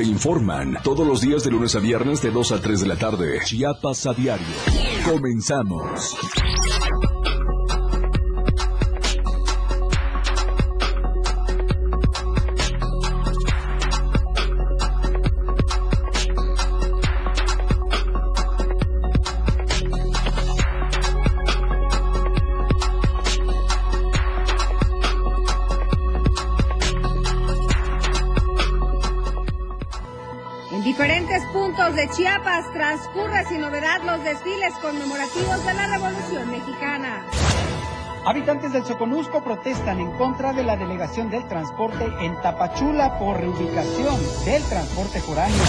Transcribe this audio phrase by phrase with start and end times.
[0.00, 2.96] te informan todos los días de lunes a viernes de 2 a 3 de la
[2.96, 3.38] tarde.
[3.44, 4.46] Chiapas a diario.
[5.04, 6.16] Comenzamos.
[32.50, 37.24] Chiapas transcurre sin novedad los desfiles conmemorativos de la Revolución Mexicana.
[38.26, 44.18] Habitantes del Soconusco protestan en contra de la delegación del transporte en Tapachula por reubicación
[44.44, 45.62] del transporte foráneo.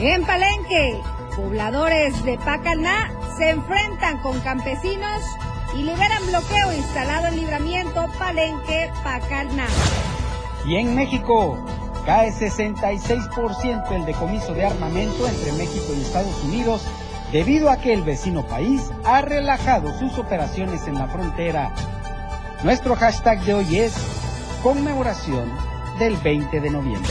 [0.00, 1.00] En Palenque,
[1.36, 5.22] pobladores de Pacalná se enfrentan con campesinos
[5.76, 9.68] y liberan bloqueo instalado en libramiento Palenque-Pacalná.
[10.66, 11.58] Y en México,
[12.08, 16.80] Cae 66% el decomiso de armamento entre México y Estados Unidos
[17.32, 21.70] debido a que el vecino país ha relajado sus operaciones en la frontera.
[22.64, 23.92] Nuestro hashtag de hoy es
[24.62, 25.52] conmemoración
[25.98, 27.10] del 20 de noviembre.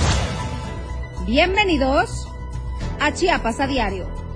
[1.27, 2.27] Bienvenidos
[2.99, 4.26] a Chiapas a Diario.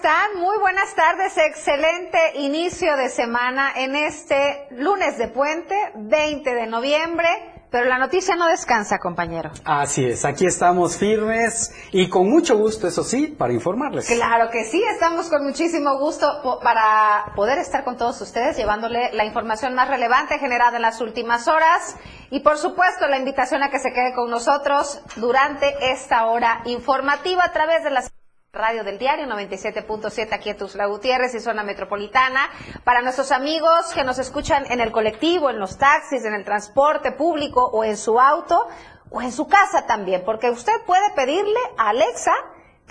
[0.00, 0.40] Están?
[0.40, 7.28] Muy buenas tardes, excelente inicio de semana en este lunes de puente, 20 de noviembre.
[7.70, 9.50] Pero la noticia no descansa, compañero.
[9.66, 14.06] Así es, aquí estamos firmes y con mucho gusto, eso sí, para informarles.
[14.06, 19.26] Claro que sí, estamos con muchísimo gusto para poder estar con todos ustedes, llevándole la
[19.26, 21.94] información más relevante generada en las últimas horas
[22.30, 27.44] y, por supuesto, la invitación a que se quede con nosotros durante esta hora informativa
[27.44, 28.10] a través de las
[28.52, 32.50] Radio del Diario 97.7 aquí en Tuzla Gutiérrez y zona metropolitana.
[32.82, 37.12] Para nuestros amigos que nos escuchan en el colectivo, en los taxis, en el transporte
[37.12, 38.66] público o en su auto
[39.08, 42.32] o en su casa también, porque usted puede pedirle a Alexa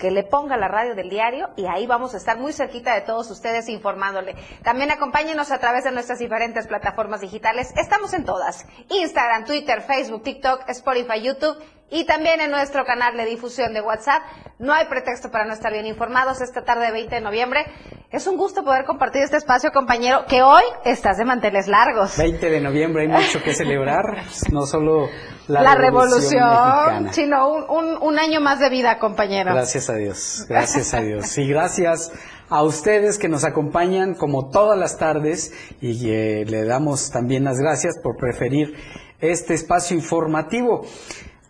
[0.00, 3.02] que le ponga la radio del diario y ahí vamos a estar muy cerquita de
[3.02, 4.34] todos ustedes informándole.
[4.64, 7.72] También acompáñenos a través de nuestras diferentes plataformas digitales.
[7.76, 8.66] Estamos en todas.
[8.88, 14.22] Instagram, Twitter, Facebook, TikTok, Spotify, YouTube y también en nuestro canal de difusión de WhatsApp.
[14.58, 17.66] No hay pretexto para no estar bien informados esta tarde de 20 de noviembre.
[18.10, 22.16] Es un gusto poder compartir este espacio, compañero, que hoy estás de manteles largos.
[22.16, 25.08] 20 de noviembre hay mucho que celebrar, no solo
[25.50, 29.52] la, la revolución, sino un, un, año más de vida, compañero.
[29.52, 31.36] Gracias a Dios, gracias a Dios.
[31.38, 32.12] Y gracias
[32.48, 37.58] a ustedes que nos acompañan como todas las tardes y eh, le damos también las
[37.58, 38.74] gracias por preferir
[39.20, 40.86] este espacio informativo.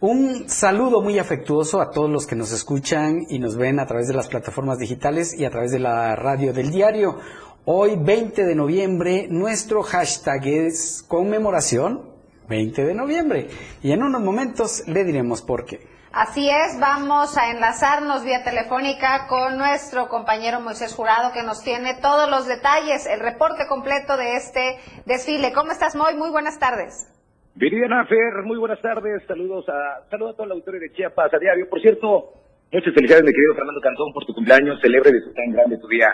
[0.01, 4.09] Un saludo muy afectuoso a todos los que nos escuchan y nos ven a través
[4.09, 7.19] de las plataformas digitales y a través de la radio del diario.
[7.67, 12.10] Hoy, 20 de noviembre, nuestro hashtag es conmemoración
[12.51, 13.47] 20 de noviembre.
[13.83, 15.79] Y en unos momentos le diremos por qué.
[16.13, 21.95] Así es, vamos a enlazarnos vía telefónica con nuestro compañero Moisés Jurado que nos tiene
[22.03, 25.53] todos los detalles, el reporte completo de este desfile.
[25.53, 26.17] ¿Cómo estás, Moy?
[26.17, 27.07] Muy buenas tardes.
[27.55, 31.39] Viridiana Fer, muy buenas tardes, saludos a, saludos a toda la auditoría de Chiapas a
[31.39, 31.69] diario.
[31.71, 32.40] Por cierto,
[32.73, 36.07] muchas felicidades, mi querido Fernando Cantón, por tu cumpleaños, celebre de tan grande tu día.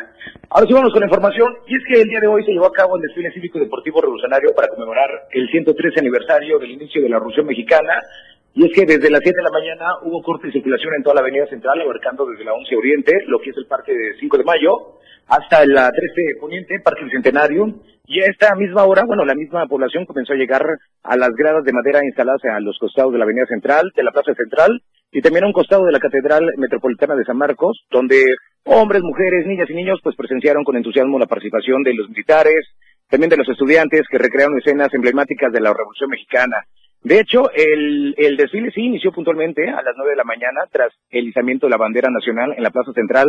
[0.49, 2.67] Ahora sí vamos con la información, y es que el día de hoy se llevó
[2.67, 7.09] a cabo el desfile cívico deportivo revolucionario para conmemorar el 113 aniversario del inicio de
[7.09, 8.01] la Revolución Mexicana,
[8.55, 11.17] y es que desde las 7 de la mañana hubo corte de circulación en toda
[11.17, 14.39] la avenida central, abarcando desde la 11 Oriente, lo que es el parque de 5
[14.39, 14.97] de mayo,
[15.29, 17.67] hasta la 13 Poniente, Parque Centenario,
[18.07, 20.65] y a esta misma hora, bueno, la misma población comenzó a llegar
[21.03, 24.13] a las gradas de madera instaladas a los costados de la Avenida Central, de la
[24.13, 24.81] Plaza Central,
[25.17, 28.23] y también a un costado de la Catedral Metropolitana de San Marcos, donde
[28.65, 32.67] hombres, mujeres, niñas y niños pues presenciaron con entusiasmo la participación de los militares,
[33.09, 36.67] también de los estudiantes que recrearon escenas emblemáticas de la Revolución Mexicana.
[37.01, 40.93] De hecho, el, el desfile sí inició puntualmente a las nueve de la mañana tras
[41.09, 43.29] el izamiento de la bandera nacional en la Plaza Central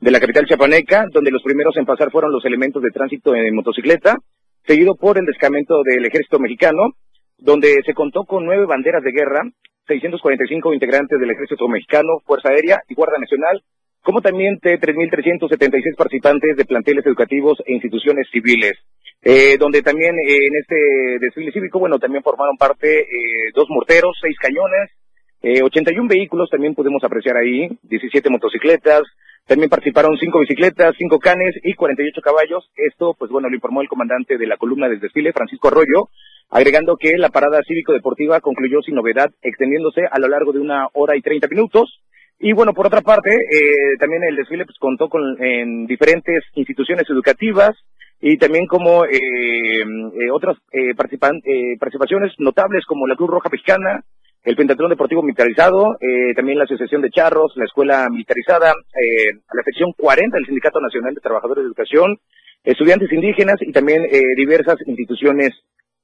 [0.00, 3.54] de la capital chapaneca, donde los primeros en pasar fueron los elementos de tránsito en
[3.54, 4.16] motocicleta,
[4.64, 6.94] seguido por el descamento del ejército mexicano,
[7.36, 9.42] donde se contó con nueve banderas de guerra,
[9.86, 13.62] 645 integrantes del ejército mexicano, Fuerza Aérea y Guardia Nacional,
[14.02, 18.74] como también de 3.376 participantes de planteles educativos e instituciones civiles.
[19.22, 20.76] Eh, donde también eh, en este
[21.18, 24.92] desfile cívico, bueno, también formaron parte eh, dos morteros, seis cañones,
[25.42, 29.02] 81 vehículos también pudimos apreciar ahí, 17 motocicletas,
[29.46, 32.68] También participaron cinco bicicletas, cinco canes y 48 caballos.
[32.74, 36.08] Esto, pues bueno, lo informó el comandante de la columna del desfile, Francisco Arroyo,
[36.50, 41.16] agregando que la parada cívico-deportiva concluyó sin novedad, extendiéndose a lo largo de una hora
[41.16, 42.00] y 30 minutos.
[42.40, 47.08] Y bueno, por otra parte, eh, también el desfile pues, contó con en diferentes instituciones
[47.08, 47.76] educativas
[48.20, 53.48] y también como eh, eh, otras eh, participan, eh, participaciones notables como la Cruz Roja
[53.50, 54.02] Mexicana,
[54.46, 59.62] el Pentatlón Deportivo Militarizado, eh, también la Asociación de Charros, la Escuela Militarizada, eh, la
[59.64, 62.16] sección 40 del Sindicato Nacional de Trabajadores de Educación,
[62.62, 65.50] estudiantes indígenas y también eh, diversas instituciones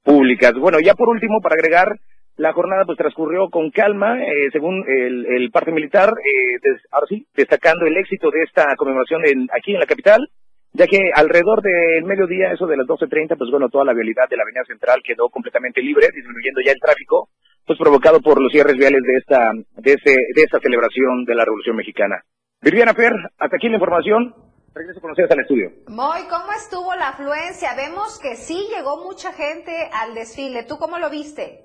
[0.03, 0.51] públicas.
[0.59, 1.87] Bueno, ya por último, para agregar,
[2.35, 7.07] la jornada pues transcurrió con calma, eh, según el, el parte militar, eh, des, ahora
[7.07, 10.27] sí, destacando el éxito de esta conmemoración en, aquí en la capital,
[10.73, 14.35] ya que alrededor del mediodía, eso de las 12.30, pues bueno, toda la vialidad de
[14.35, 17.29] la avenida central quedó completamente libre, disminuyendo ya el tráfico,
[17.65, 21.45] pues provocado por los cierres viales de esta, de ese, de esta celebración de la
[21.45, 22.23] Revolución Mexicana.
[22.61, 24.33] Viviana Fer, hasta aquí la información.
[24.73, 25.71] Regreso con ustedes al estudio.
[25.87, 27.75] Moy, ¿cómo estuvo la afluencia?
[27.75, 30.63] Vemos que sí llegó mucha gente al desfile.
[30.63, 31.59] ¿Tú cómo lo viste?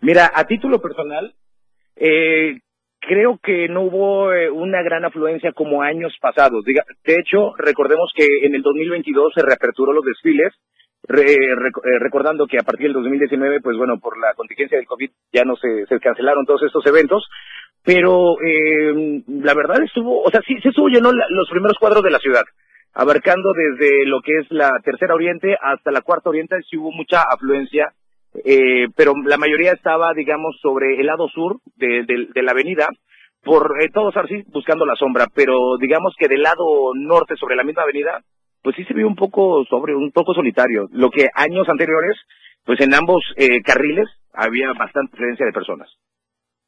[0.00, 1.34] Mira, a título personal,
[1.94, 2.58] eh,
[3.00, 6.64] creo que no hubo eh, una gran afluencia como años pasados.
[6.64, 10.52] Diga, de hecho, recordemos que en el 2022 se reaperturó los desfiles,
[11.08, 15.44] eh, recordando que a partir del 2019, pues bueno, por la contingencia del COVID ya
[15.44, 17.24] no se, se cancelaron todos estos eventos,
[17.82, 22.02] pero eh, la verdad estuvo, o sea, sí, se estuvo lleno la, los primeros cuadros
[22.02, 22.44] de la ciudad,
[22.92, 27.22] abarcando desde lo que es la tercera oriente hasta la cuarta oriente, sí hubo mucha
[27.22, 27.92] afluencia,
[28.44, 32.88] eh, pero la mayoría estaba, digamos, sobre el lado sur de, de, de la avenida,
[33.42, 37.64] por eh, todos así buscando la sombra, pero digamos que del lado norte, sobre la
[37.64, 38.22] misma avenida,
[38.62, 42.16] pues sí se vio un poco sobre, un poco solitario, lo que años anteriores,
[42.64, 45.88] pues en ambos eh, carriles había bastante presencia de personas.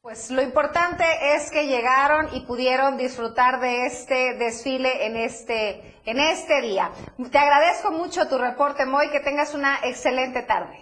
[0.03, 1.05] Pues lo importante
[1.35, 6.91] es que llegaron y pudieron disfrutar de este desfile en este, en este día.
[7.31, 10.79] Te agradezco mucho tu reporte, Moy, que tengas una excelente tarde.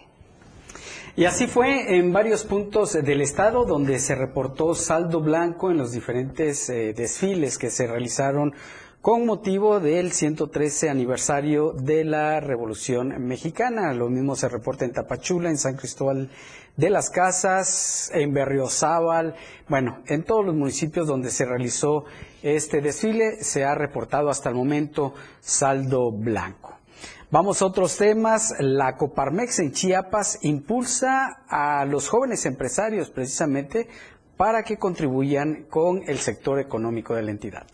[1.17, 5.91] Y así fue en varios puntos del estado donde se reportó saldo blanco en los
[5.91, 8.55] diferentes eh, desfiles que se realizaron
[9.01, 13.93] con motivo del 113 aniversario de la Revolución Mexicana.
[13.95, 16.31] Lo mismo se reporta en Tapachula, en San Cristóbal
[16.77, 19.35] de las Casas, en Berriozábal,
[19.69, 22.05] bueno, en todos los municipios donde se realizó
[22.43, 26.77] este desfile se ha reportado hasta el momento saldo blanco.
[27.31, 28.55] Vamos a otros temas.
[28.59, 33.89] La Coparmex en Chiapas impulsa a los jóvenes empresarios precisamente
[34.37, 37.67] para que contribuyan con el sector económico de la entidad.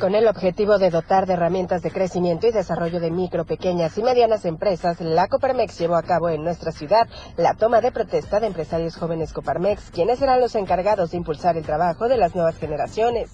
[0.00, 4.02] Con el objetivo de dotar de herramientas de crecimiento y desarrollo de micro, pequeñas y
[4.02, 7.08] medianas empresas, la Coparmex llevó a cabo en nuestra ciudad
[7.38, 11.64] la toma de protesta de empresarios jóvenes Coparmex, quienes serán los encargados de impulsar el
[11.64, 13.30] trabajo de las nuevas generaciones.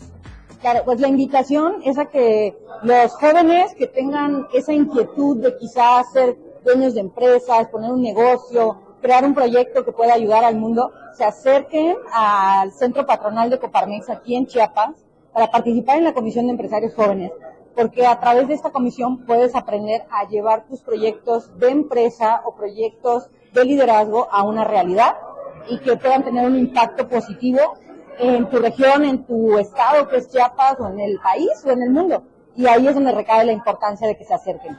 [0.60, 6.12] Claro, pues la invitación es a que los jóvenes que tengan esa inquietud de quizás
[6.12, 10.92] ser dueños de empresas, poner un negocio, crear un proyecto que pueda ayudar al mundo,
[11.12, 14.94] se acerquen al centro patronal de Coparmex aquí en Chiapas
[15.32, 17.32] para participar en la Comisión de Empresarios Jóvenes,
[17.74, 22.54] porque a través de esta comisión puedes aprender a llevar tus proyectos de empresa o
[22.54, 25.16] proyectos de liderazgo a una realidad
[25.68, 27.58] y que puedan tener un impacto positivo
[28.18, 31.82] en tu región, en tu estado que es Chiapas o en el país o en
[31.82, 32.22] el mundo.
[32.54, 34.76] Y ahí es donde recae la importancia de que se acerquen.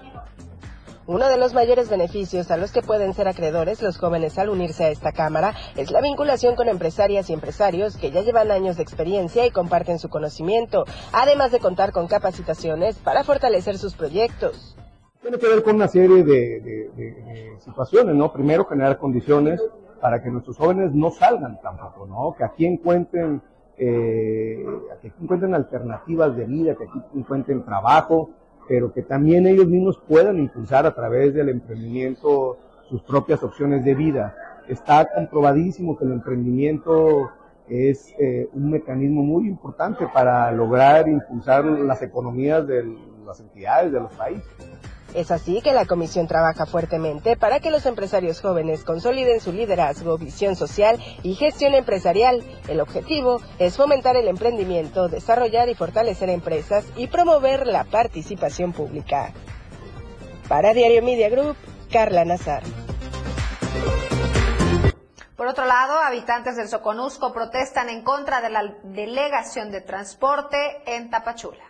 [1.06, 4.86] Uno de los mayores beneficios a los que pueden ser acreedores los jóvenes al unirse
[4.86, 8.83] a esta Cámara es la vinculación con empresarias y empresarios que ya llevan años de
[8.83, 14.78] experiencia y comparten su conocimiento, además de contar con capacitaciones para fortalecer sus proyectos.
[15.22, 18.31] Tiene que ver con una serie de, situaciones, ¿no?
[18.31, 19.62] Primero, generar condiciones
[20.00, 22.33] para que nuestros jóvenes no salgan tampoco, ¿no?
[22.38, 23.42] Que aquí encuentren,
[23.78, 24.66] eh,
[25.02, 28.30] que aquí encuentren alternativas de vida, que aquí encuentren trabajo,
[28.68, 32.58] pero que también ellos mismos puedan impulsar a través del emprendimiento
[32.90, 34.36] sus propias opciones de vida.
[34.68, 37.32] Está comprobadísimo que el emprendimiento
[37.68, 42.84] es eh, un mecanismo muy importante para lograr impulsar las economías de
[43.26, 44.46] las entidades, de los países.
[45.14, 50.18] Es así que la comisión trabaja fuertemente para que los empresarios jóvenes consoliden su liderazgo,
[50.18, 52.44] visión social y gestión empresarial.
[52.68, 59.34] El objetivo es fomentar el emprendimiento, desarrollar y fortalecer empresas y promover la participación pública.
[60.48, 61.58] Para Diario Media Group,
[61.92, 62.64] Carla Nazar.
[65.36, 71.10] Por otro lado, habitantes del Soconusco protestan en contra de la delegación de transporte en
[71.10, 71.66] Tapachula.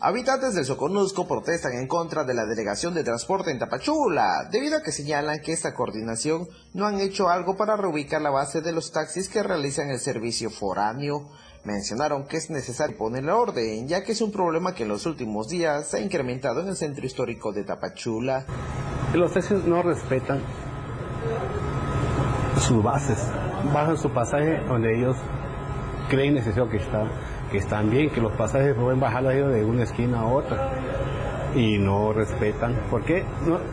[0.00, 4.82] Habitantes del Soconusco protestan en contra de la delegación de transporte en Tapachula, debido a
[4.82, 8.92] que señalan que esta coordinación no han hecho algo para reubicar la base de los
[8.92, 11.28] taxis que realizan el servicio foráneo.
[11.64, 15.48] Mencionaron que es necesario ponerle orden, ya que es un problema que en los últimos
[15.48, 18.46] días se ha incrementado en el centro histórico de Tapachula.
[19.14, 20.40] Los taxis no respetan
[22.60, 23.18] sus bases,
[23.74, 25.16] bajan su pasaje donde ellos
[26.08, 27.04] creen necesario que está
[27.50, 30.70] que están bien, que los pasajes pueden bajar de una esquina a otra
[31.54, 32.76] y no respetan.
[32.90, 33.24] Porque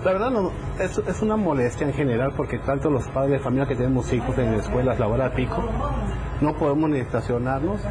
[0.03, 3.67] la verdad no, es, es, una molestia en general porque tanto los padres de familia
[3.67, 5.63] que tenemos hijos en escuelas la hora pico,
[6.41, 7.82] no podemos ni estacionarnos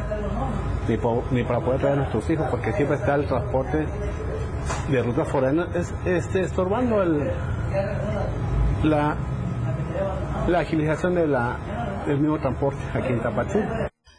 [1.31, 3.85] ni, para poder traer a nuestros hijos porque siempre está el transporte
[4.89, 5.67] de ruta forana.
[5.73, 7.03] Es, este, estorbando
[8.83, 9.15] la,
[10.47, 13.59] la agilización del mismo transporte aquí en Tapachú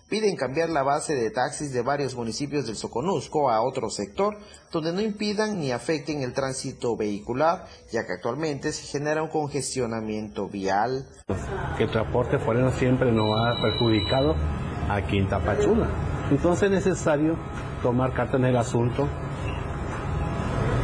[0.09, 4.37] piden cambiar la base de taxis de varios municipios del Soconusco a otro sector
[4.73, 10.49] donde no impidan ni afecten el tránsito vehicular, ya que actualmente se genera un congestionamiento
[10.49, 11.07] vial.
[11.77, 14.35] Que el transporte foreno siempre nos ha perjudicado
[14.89, 15.89] aquí en Tapachula.
[16.31, 17.37] Entonces es necesario
[17.83, 19.09] tomar carta en el asunto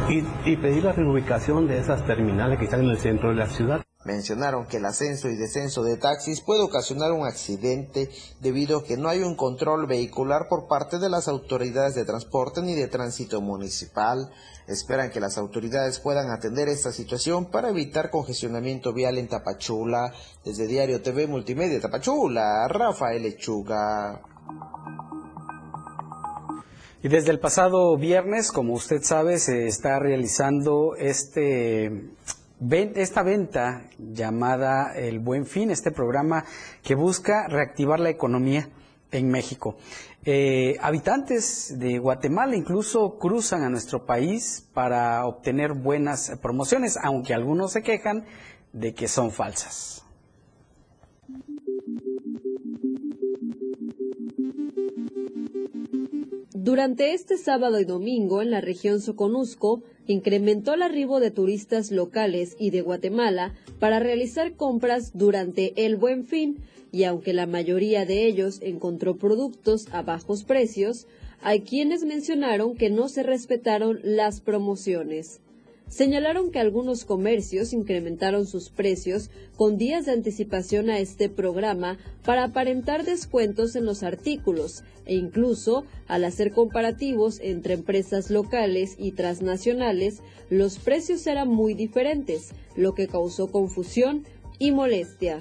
[0.09, 3.83] y pedir la reubicación de esas terminales que están en el centro de la ciudad.
[4.05, 8.09] Mencionaron que el ascenso y descenso de taxis puede ocasionar un accidente
[8.41, 12.61] debido a que no hay un control vehicular por parte de las autoridades de transporte
[12.61, 14.29] ni de tránsito municipal.
[14.67, 20.13] Esperan que las autoridades puedan atender esta situación para evitar congestionamiento vial en Tapachula.
[20.43, 24.21] Desde Diario TV Multimedia Tapachula, Rafael Lechuga.
[27.01, 32.11] Y desde el pasado viernes, como usted sabe, se está realizando este
[32.95, 36.45] esta venta llamada El Buen Fin, este programa
[36.81, 38.69] que busca reactivar la economía
[39.11, 39.75] en México.
[40.25, 47.73] Eh, habitantes de Guatemala incluso cruzan a nuestro país para obtener buenas promociones, aunque algunos
[47.73, 48.25] se quejan
[48.71, 50.05] de que son falsas.
[56.53, 62.55] Durante este sábado y domingo en la región Soconusco, incrementó el arribo de turistas locales
[62.59, 66.57] y de Guatemala para realizar compras durante el buen fin,
[66.91, 71.07] y aunque la mayoría de ellos encontró productos a bajos precios,
[71.41, 75.41] hay quienes mencionaron que no se respetaron las promociones
[75.87, 82.45] señalaron que algunos comercios incrementaron sus precios con días de anticipación a este programa para
[82.45, 90.21] aparentar descuentos en los artículos e incluso al hacer comparativos entre empresas locales y transnacionales,
[90.49, 94.25] los precios eran muy diferentes, lo que causó confusión
[94.59, 95.39] y molestia.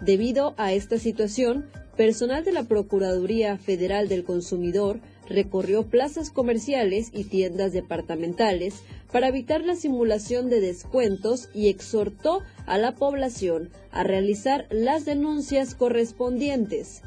[0.00, 7.24] Debido a esta situación, personal de la Procuraduría Federal del Consumidor recorrió plazas comerciales y
[7.24, 14.66] tiendas departamentales para evitar la simulación de descuentos y exhortó a la población a realizar
[14.70, 17.02] las denuncias correspondientes.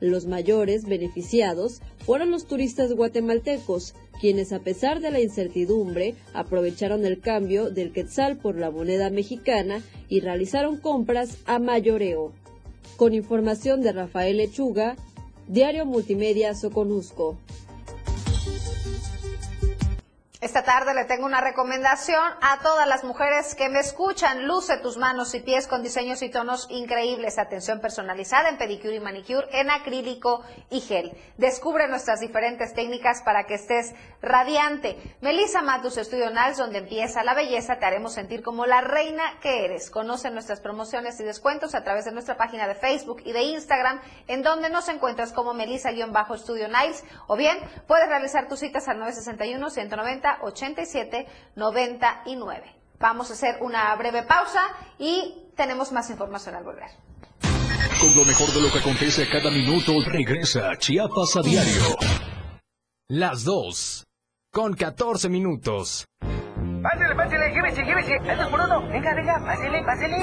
[0.00, 7.20] Los mayores beneficiados fueron los turistas guatemaltecos, quienes a pesar de la incertidumbre aprovecharon el
[7.20, 12.32] cambio del quetzal por la moneda mexicana y realizaron compras a mayoreo.
[12.96, 14.96] Con información de Rafael Lechuga,
[15.50, 17.36] Diario Multimedia Soconusco.
[20.40, 24.46] Esta tarde le tengo una recomendación a todas las mujeres que me escuchan.
[24.46, 27.38] Luce tus manos y pies con diseños y tonos increíbles.
[27.38, 31.12] Atención personalizada en pedicure y manicure, en acrílico y gel.
[31.36, 33.92] Descubre nuestras diferentes técnicas para que estés
[34.22, 34.96] radiante.
[35.20, 39.66] Melissa Matus Estudio Nals, donde empieza la belleza, te haremos sentir como la reina que
[39.66, 39.90] eres.
[39.90, 44.00] Conoce nuestras promociones y descuentos a través de nuestra página de Facebook y de Instagram,
[44.26, 49.68] en donde nos encuentras como Melissa-Estudio Niles, o bien puedes realizar tus citas al 961
[49.68, 52.76] 190 87 99.
[52.98, 54.62] Vamos a hacer una breve pausa
[54.98, 56.90] y tenemos más información al volver.
[58.00, 61.96] Con lo mejor de lo que acontece cada minuto, regresa Chiapas a diario.
[63.08, 64.06] Las 2.
[64.52, 66.06] Con 14 minutos.
[66.82, 68.30] Pásale, pásale, llévese, llévese.
[68.30, 68.88] Al por uno.
[68.88, 70.16] Venga, venga, pásale, pásale.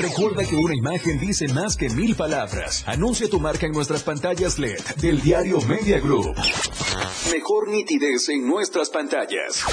[0.00, 2.84] Recuerda que una imagen dice más que mil palabras.
[2.86, 6.36] Anuncia tu marca en nuestras pantallas LED del diario Media Group.
[7.32, 9.64] Mejor nitidez en nuestras pantallas.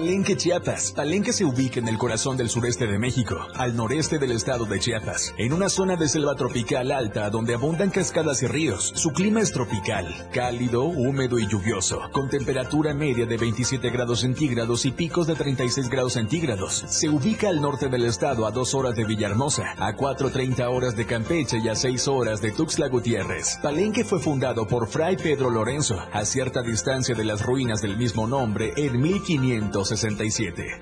[0.00, 0.92] Palenque Chiapas.
[0.92, 4.80] Palenque se ubica en el corazón del sureste de México, al noreste del estado de
[4.80, 8.94] Chiapas, en una zona de selva tropical alta donde abundan cascadas y ríos.
[8.96, 14.86] Su clima es tropical, cálido, húmedo y lluvioso, con temperatura media de 27 grados centígrados
[14.86, 16.82] y picos de 36 grados centígrados.
[16.88, 21.04] Se ubica al norte del estado a 2 horas de Villahermosa, a 4.30 horas de
[21.04, 23.58] Campeche y a 6 horas de Tuxtla Gutiérrez.
[23.62, 28.26] Palenque fue fundado por Fray Pedro Lorenzo, a cierta distancia de las ruinas del mismo
[28.26, 29.89] nombre en 1500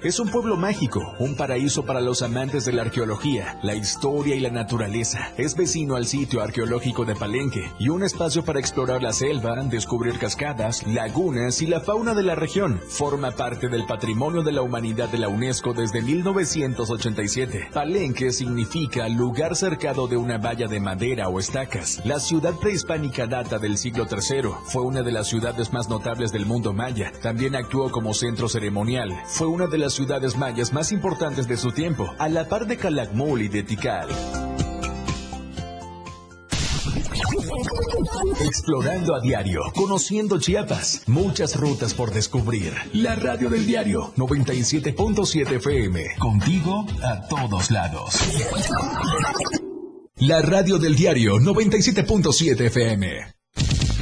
[0.03, 4.41] es un pueblo mágico, un paraíso para los amantes de la arqueología, la historia y
[4.41, 5.33] la naturaleza.
[5.39, 10.19] Es vecino al sitio arqueológico de Palenque y un espacio para explorar la selva, descubrir
[10.19, 12.81] cascadas, lagunas y la fauna de la región.
[12.87, 17.71] Forma parte del patrimonio de la humanidad de la UNESCO desde 1987.
[17.73, 22.03] Palenque significa lugar cercado de una valla de madera o estacas.
[22.05, 24.51] La ciudad prehispánica data del siglo III.
[24.67, 27.11] Fue una de las ciudades más notables del mundo maya.
[27.23, 31.71] También actuó como centro ceremonial fue una de las ciudades mayas más importantes de su
[31.71, 34.09] tiempo, a la par de Calakmul y de Tikal.
[38.45, 42.73] Explorando a diario, conociendo Chiapas, muchas rutas por descubrir.
[42.93, 48.15] La radio del diario 97.7 FM, contigo a todos lados.
[50.17, 53.39] La radio del diario 97.7 FM.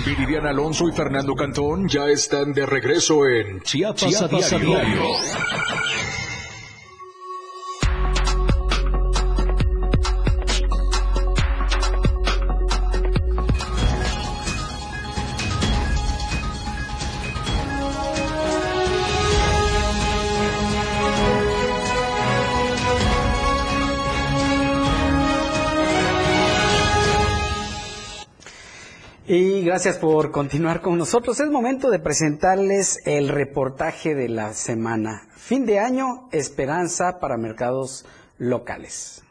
[0.07, 4.71] Viridiana Alonso y Fernando Cantón ya están de regreso en Chiapas, A diario.
[4.73, 6.16] Y
[29.77, 31.39] gracias por continuar con nosotros.
[31.39, 35.29] Es momento de presentarles el reportaje de la semana.
[35.37, 38.07] Fin de año, esperanza para mercados
[38.39, 39.23] locales.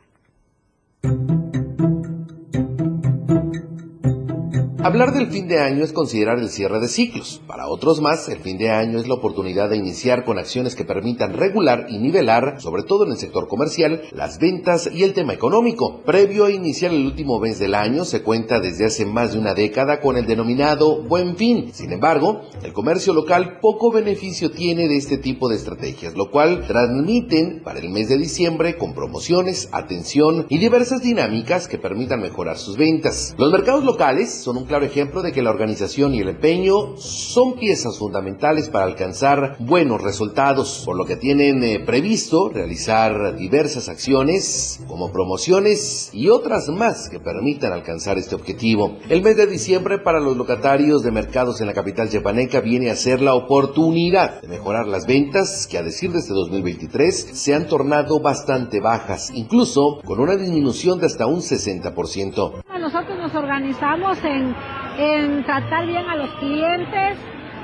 [4.85, 7.41] Hablar del fin de año es considerar el cierre de ciclos.
[7.47, 10.85] Para otros más, el fin de año es la oportunidad de iniciar con acciones que
[10.85, 15.33] permitan regular y nivelar, sobre todo en el sector comercial, las ventas y el tema
[15.33, 16.01] económico.
[16.05, 19.55] Previo a iniciar el último mes del año, se cuenta desde hace más de una
[19.55, 21.71] década con el denominado buen fin.
[21.73, 26.67] Sin embargo, el comercio local poco beneficio tiene de este tipo de estrategias, lo cual
[26.67, 32.59] transmiten para el mes de diciembre con promociones, atención y diversas dinámicas que permitan mejorar
[32.59, 33.33] sus ventas.
[33.39, 37.97] Los mercados locales son un ejemplo de que la organización y el empeño son piezas
[37.97, 45.11] fundamentales para alcanzar buenos resultados, por lo que tienen eh, previsto realizar diversas acciones como
[45.11, 48.97] promociones y otras más que permitan alcanzar este objetivo.
[49.09, 52.95] El mes de diciembre para los locatarios de mercados en la capital chepaneca viene a
[52.95, 57.67] ser la oportunidad de mejorar las ventas que a decir de este 2023 se han
[57.67, 62.25] tornado bastante bajas, incluso con una disminución de hasta un 60%.
[62.25, 62.93] Nosotros nos
[63.35, 67.17] organizamos en tratar bien a los clientes,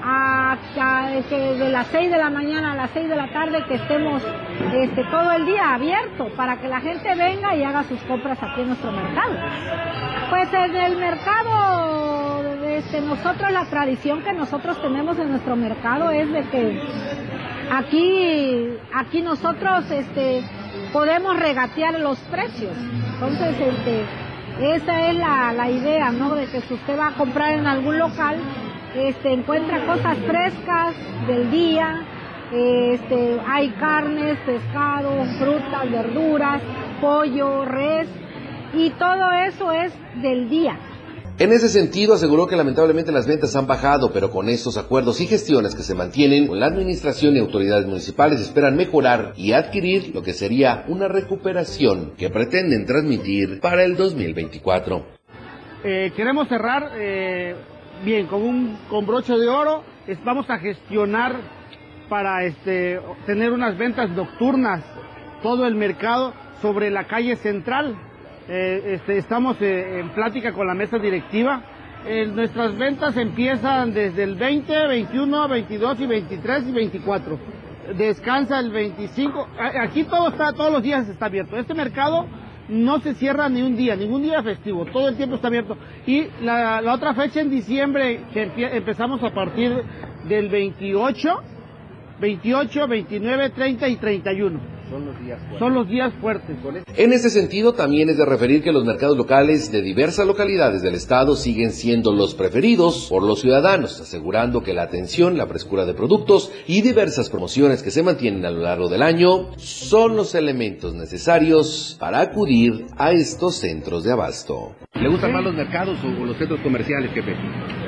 [0.03, 3.75] hasta que de las 6 de la mañana a las 6 de la tarde que
[3.75, 4.21] estemos
[4.73, 8.61] este, todo el día abierto para que la gente venga y haga sus compras aquí
[8.61, 9.33] en nuestro mercado.
[10.29, 16.31] Pues en el mercado, este, nosotros la tradición que nosotros tenemos en nuestro mercado es
[16.31, 16.81] de que
[17.71, 20.43] aquí, aquí nosotros este,
[20.91, 22.75] podemos regatear los precios.
[23.13, 24.05] Entonces, este,
[24.59, 26.35] esa es la, la idea, ¿no?
[26.35, 28.37] De que si usted va a comprar en algún local,
[28.95, 30.95] este, encuentra cosas frescas
[31.27, 32.01] del día,
[32.51, 36.61] este, hay carnes, pescado, frutas, verduras,
[36.99, 38.09] pollo, res,
[38.73, 40.77] y todo eso es del día.
[41.39, 45.27] En ese sentido, aseguró que lamentablemente las ventas han bajado, pero con estos acuerdos y
[45.27, 50.21] gestiones que se mantienen con la administración y autoridades municipales esperan mejorar y adquirir lo
[50.21, 55.03] que sería una recuperación que pretenden transmitir para el 2024.
[55.83, 57.55] Eh, queremos cerrar eh,
[58.05, 59.83] bien con un broche de oro.
[60.23, 61.37] Vamos a gestionar
[62.07, 64.83] para este, tener unas ventas nocturnas
[65.41, 67.95] todo el mercado sobre la calle central
[68.53, 71.61] eh, este, estamos eh, en plática con la mesa directiva.
[72.05, 77.39] Eh, nuestras ventas empiezan desde el 20, 21, 22 y 23 y 24.
[77.97, 79.47] Descansa el 25.
[79.79, 81.57] Aquí todo está, todos los días está abierto.
[81.57, 82.25] Este mercado
[82.67, 85.77] no se cierra ni un día, ningún día festivo, todo el tiempo está abierto.
[86.05, 89.81] Y la, otra fecha en diciembre, que empezamos a partir
[90.27, 91.41] del 28,
[92.19, 94.80] 28, 29, 30 y 31.
[94.91, 96.57] Son los días Son los días fuertes.
[96.97, 100.95] En este sentido, también es de referir que los mercados locales de diversas localidades del
[100.95, 105.93] estado siguen siendo los preferidos por los ciudadanos, asegurando que la atención, la frescura de
[105.93, 110.93] productos y diversas promociones que se mantienen a lo largo del año son los elementos
[110.93, 114.75] necesarios para acudir a estos centros de abasto.
[114.95, 117.33] ¿Le gustan más los mercados o los centros comerciales, jefe?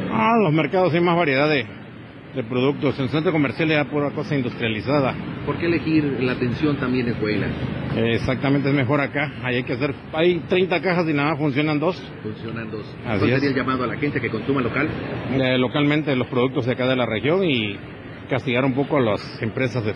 [0.09, 1.65] Ah, los mercados hay más variedad de,
[2.35, 2.97] de productos.
[2.97, 5.13] En el centro comercial hay pura cosa industrializada.
[5.45, 7.47] ¿Por qué elegir la atención también es buena?
[7.95, 9.31] Eh, exactamente, es mejor acá.
[9.43, 9.93] Ahí hay que hacer.
[10.13, 12.01] Hay 30 cajas y nada más funcionan dos.
[12.23, 12.85] Funcionan dos.
[13.05, 13.35] Así ¿Cuál es.
[13.35, 14.87] sería el llamado a la gente que consuma local?
[15.33, 17.77] Eh, localmente los productos de acá de la región y
[18.29, 19.93] castigar un poco a las empresas, de-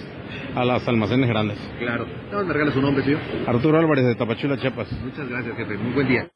[0.54, 1.58] a las almacenes grandes.
[1.80, 2.06] Claro.
[2.32, 3.20] ¿No me regala su nombre, señor?
[3.48, 4.92] Arturo Álvarez de Tapachula, Chiapas.
[5.04, 5.78] Muchas gracias, jefe.
[5.78, 6.28] Muy buen día.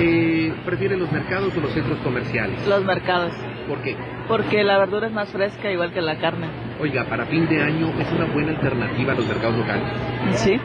[0.00, 2.66] Eh, ¿Prefiere los mercados o los centros comerciales?
[2.66, 3.32] Los mercados,
[3.68, 3.96] ¿Por qué?
[4.28, 6.48] porque la verdura es más fresca igual que la carne.
[6.80, 9.84] Oiga, para fin de año es una buena alternativa a los mercados locales.
[10.32, 10.58] Sí,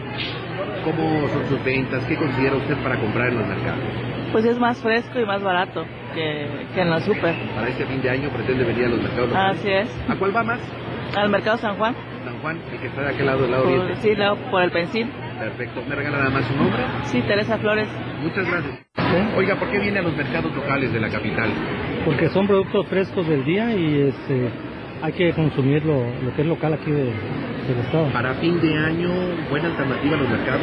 [0.83, 2.03] ¿Cómo son sus ventas?
[2.05, 3.83] ¿Qué considera usted para comprar en los mercados?
[4.31, 7.35] pues es más fresco y más barato que, que en la super.
[7.55, 9.59] Para este fin de año pretende venir a los mercados locales.
[9.59, 9.89] Así es.
[10.07, 10.59] ¿A cuál va más?
[11.17, 13.73] Al mercado San Juan, San Juan, el que está de aquel lado del lado por,
[13.73, 13.95] oriente.
[14.01, 15.11] sí, luego por el pensil.
[15.39, 15.81] Perfecto.
[15.87, 16.81] ¿Me regala nada más su nombre?
[17.05, 17.87] Sí, Teresa Flores.
[18.21, 18.85] Muchas gracias.
[19.37, 21.49] Oiga, ¿por qué viene a los mercados locales de la capital?
[22.05, 24.49] porque son productos frescos del día y este
[25.03, 27.03] hay que consumir lo, lo que es local aquí de-
[27.67, 28.07] del estado.
[28.13, 29.09] Para fin de año,
[29.49, 30.61] buena alternativa a los mercados.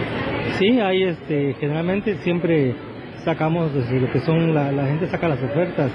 [0.59, 2.75] Sí, hay este generalmente siempre
[3.25, 5.91] sacamos desde lo que son la, la gente saca las ofertas,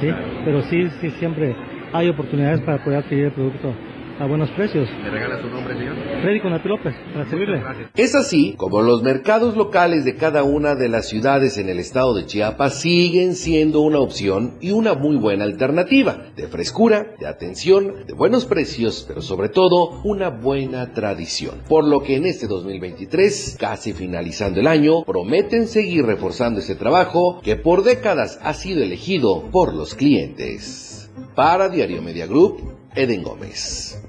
[0.00, 0.08] sí,
[0.44, 1.54] pero sí sí siempre
[1.92, 3.74] hay oportunidades para poder adquirir el producto
[4.18, 4.88] a buenos precios.
[5.02, 5.94] ¿Me regala su nombre, señor?
[6.22, 7.62] Freddy Conati López, para servirle.
[7.94, 12.14] Es así como los mercados locales de cada una de las ciudades en el estado
[12.14, 18.06] de Chiapas siguen siendo una opción y una muy buena alternativa de frescura, de atención,
[18.06, 21.62] de buenos precios, pero sobre todo una buena tradición.
[21.68, 27.40] Por lo que en este 2023, casi finalizando el año, prometen seguir reforzando este trabajo
[27.42, 31.10] que por décadas ha sido elegido por los clientes.
[31.34, 32.62] Para Diario Media Group,
[32.94, 34.05] Eden Gómez.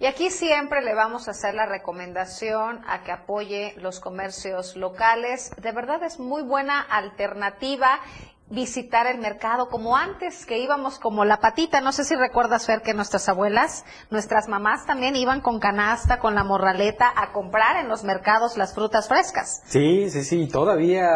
[0.00, 5.50] Y aquí siempre le vamos a hacer la recomendación a que apoye los comercios locales.
[5.58, 8.00] De verdad es muy buena alternativa
[8.50, 11.80] visitar el mercado como antes que íbamos como la patita.
[11.80, 16.34] No sé si recuerdas, Fer, que nuestras abuelas, nuestras mamás también iban con canasta, con
[16.34, 19.62] la morraleta a comprar en los mercados las frutas frescas.
[19.66, 21.06] Sí, sí, sí, todavía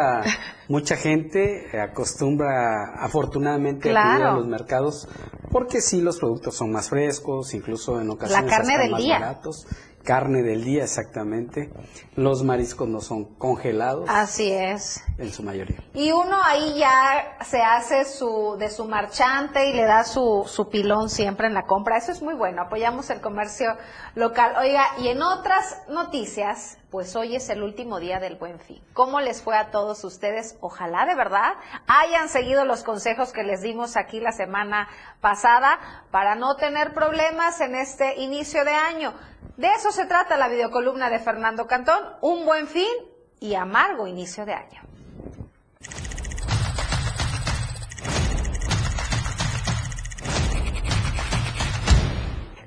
[0.69, 4.31] mucha gente acostumbra afortunadamente a Claro.
[4.31, 5.09] a los mercados
[5.51, 9.19] porque sí los productos son más frescos, incluso en ocasiones carne hasta del más día.
[9.19, 9.67] baratos.
[10.05, 11.71] Carne del día, exactamente.
[12.15, 15.03] Los mariscos no son congelados Así es.
[15.19, 15.79] en su mayoría.
[15.95, 20.69] Y uno ahí ya se hace su de su marchante y le da su, su
[20.69, 21.97] pilón siempre en la compra.
[21.97, 22.63] Eso es muy bueno.
[22.63, 23.77] Apoyamos el comercio
[24.15, 24.55] local.
[24.61, 28.81] Oiga, y en otras noticias, pues hoy es el último día del Buen Fin.
[28.93, 30.57] ¿Cómo les fue a todos ustedes?
[30.61, 31.55] Ojalá de verdad
[31.89, 34.89] hayan seguido los consejos que les dimos aquí la semana
[35.21, 35.79] pasada
[36.11, 39.13] para no tener problemas en este inicio de año.
[39.57, 42.03] De eso se trata la videocolumna de Fernando Cantón.
[42.21, 42.91] Un buen fin
[43.39, 44.83] y amargo inicio de año.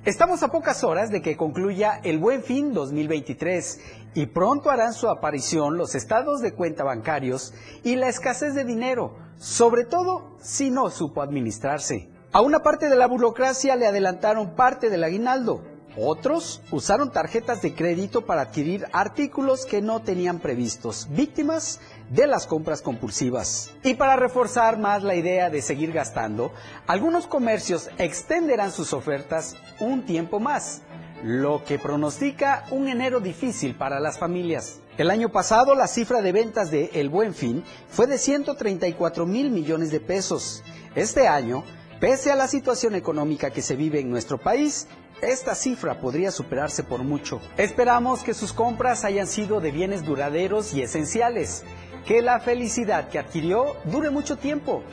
[0.05, 3.81] Estamos a pocas horas de que concluya el Buen Fin 2023
[4.13, 9.17] y pronto harán su aparición los estados de cuenta bancarios y la escasez de dinero,
[9.35, 12.09] sobre todo si no supo administrarse.
[12.31, 15.76] A una parte de la burocracia le adelantaron parte del aguinaldo.
[15.99, 21.79] Otros usaron tarjetas de crédito para adquirir artículos que no tenían previstos, víctimas
[22.11, 23.71] de las compras compulsivas.
[23.83, 26.51] Y para reforzar más la idea de seguir gastando,
[26.85, 30.83] algunos comercios extenderán sus ofertas un tiempo más,
[31.23, 34.81] lo que pronostica un enero difícil para las familias.
[34.99, 39.49] El año pasado la cifra de ventas de El Buen Fin fue de 134 mil
[39.49, 40.63] millones de pesos.
[40.93, 41.63] Este año,
[41.99, 44.87] pese a la situación económica que se vive en nuestro país,
[45.21, 47.41] esta cifra podría superarse por mucho.
[47.57, 51.63] Esperamos que sus compras hayan sido de bienes duraderos y esenciales,
[52.05, 54.83] que la felicidad que adquirió dure mucho tiempo,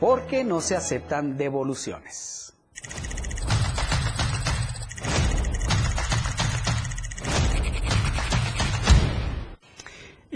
[0.00, 2.54] porque no se aceptan devoluciones.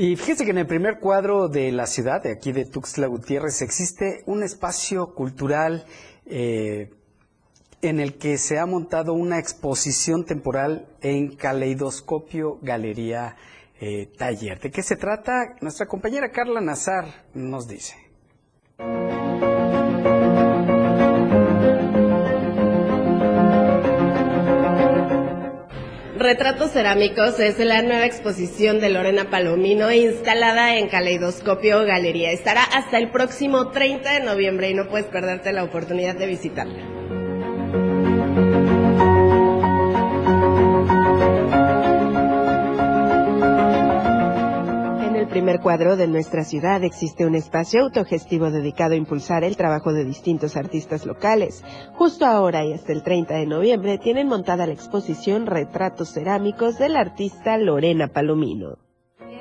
[0.01, 3.63] Y fíjese que en el primer cuadro de la ciudad, de aquí de Tuxtla Gutiérrez,
[3.63, 5.87] existe un espacio cultural
[6.25, 6.93] eh,
[7.83, 13.37] en el que se ha montado una exposición temporal en Caleidoscopio Galería
[13.81, 14.59] eh, Taller.
[14.61, 15.57] ¿De qué se trata?
[15.61, 17.95] Nuestra compañera Carla Nazar nos dice.
[26.17, 32.33] Retratos Cerámicos es la nueva exposición de Lorena Palomino instalada en Caleidoscopio Galería.
[32.33, 36.98] Estará hasta el próximo 30 de noviembre y no puedes perderte la oportunidad de visitarla.
[45.29, 49.93] El primer cuadro de nuestra ciudad existe un espacio autogestivo dedicado a impulsar el trabajo
[49.93, 51.63] de distintos artistas locales.
[51.97, 56.97] Justo ahora y hasta el 30 de noviembre tienen montada la exposición Retratos Cerámicos del
[56.97, 58.88] artista Lorena Palomino.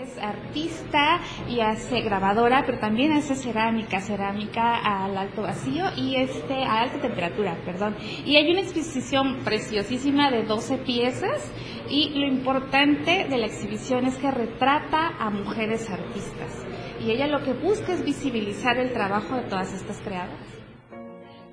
[0.08, 6.64] Es artista y hace grabadora, pero también hace cerámica, cerámica al alto vacío y este
[6.64, 7.96] a alta temperatura, perdón.
[8.26, 11.52] Y hay una exposición preciosísima de 12 piezas
[11.90, 16.66] y lo importante de la exhibición es que retrata a mujeres artistas.
[17.06, 20.67] Y ella lo que busca es visibilizar el trabajo de todas estas creadoras.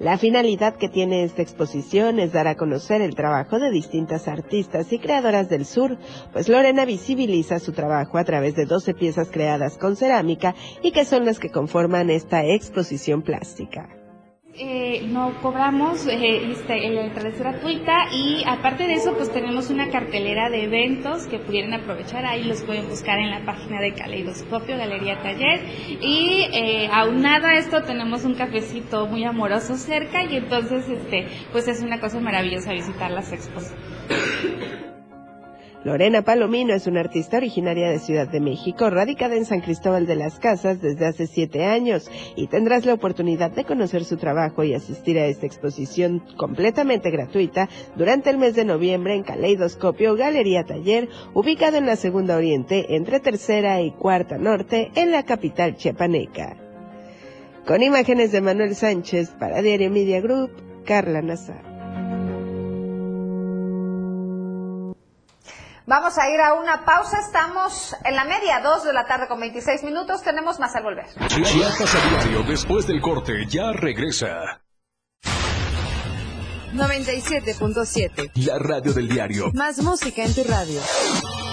[0.04, 4.92] La finalidad que tiene esta exposición es dar a conocer el trabajo de distintas artistas
[4.92, 5.96] y creadoras del sur,
[6.30, 11.06] pues Lorena visibiliza su trabajo a través de 12 piezas creadas con cerámica y que
[11.06, 14.03] son las que conforman esta exposición plástica.
[14.56, 19.68] Eh, no cobramos, eh, este, la entrada es gratuita y aparte de eso pues tenemos
[19.68, 23.94] una cartelera de eventos que pudieran aprovechar, ahí los pueden buscar en la página de
[23.94, 25.60] Caleidoscopio, Galería Taller
[26.00, 31.66] y eh, aunado a esto tenemos un cafecito muy amoroso cerca y entonces este pues
[31.66, 33.72] es una cosa maravillosa visitar las expos.
[35.84, 40.16] Lorena Palomino es una artista originaria de Ciudad de México, radicada en San Cristóbal de
[40.16, 44.72] las Casas desde hace siete años y tendrás la oportunidad de conocer su trabajo y
[44.72, 51.10] asistir a esta exposición completamente gratuita durante el mes de noviembre en Caleidoscopio Galería Taller,
[51.34, 56.56] ubicado en la Segunda Oriente entre Tercera y Cuarta Norte en la capital chiapaneca.
[57.66, 60.50] Con imágenes de Manuel Sánchez para Diario Media Group,
[60.86, 61.73] Carla Nazar.
[65.86, 67.20] Vamos a ir a una pausa.
[67.20, 70.22] Estamos en la media, 2 de la tarde con 26 minutos.
[70.22, 71.06] Tenemos más al volver.
[71.28, 74.62] Chiapas a diario, después del corte, ya regresa.
[76.72, 78.30] 97.7.
[78.46, 79.50] La radio del diario.
[79.52, 80.80] Más música en tu radio.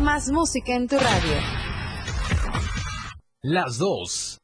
[0.00, 1.36] Más música en tu radio.
[3.42, 4.35] Las dos.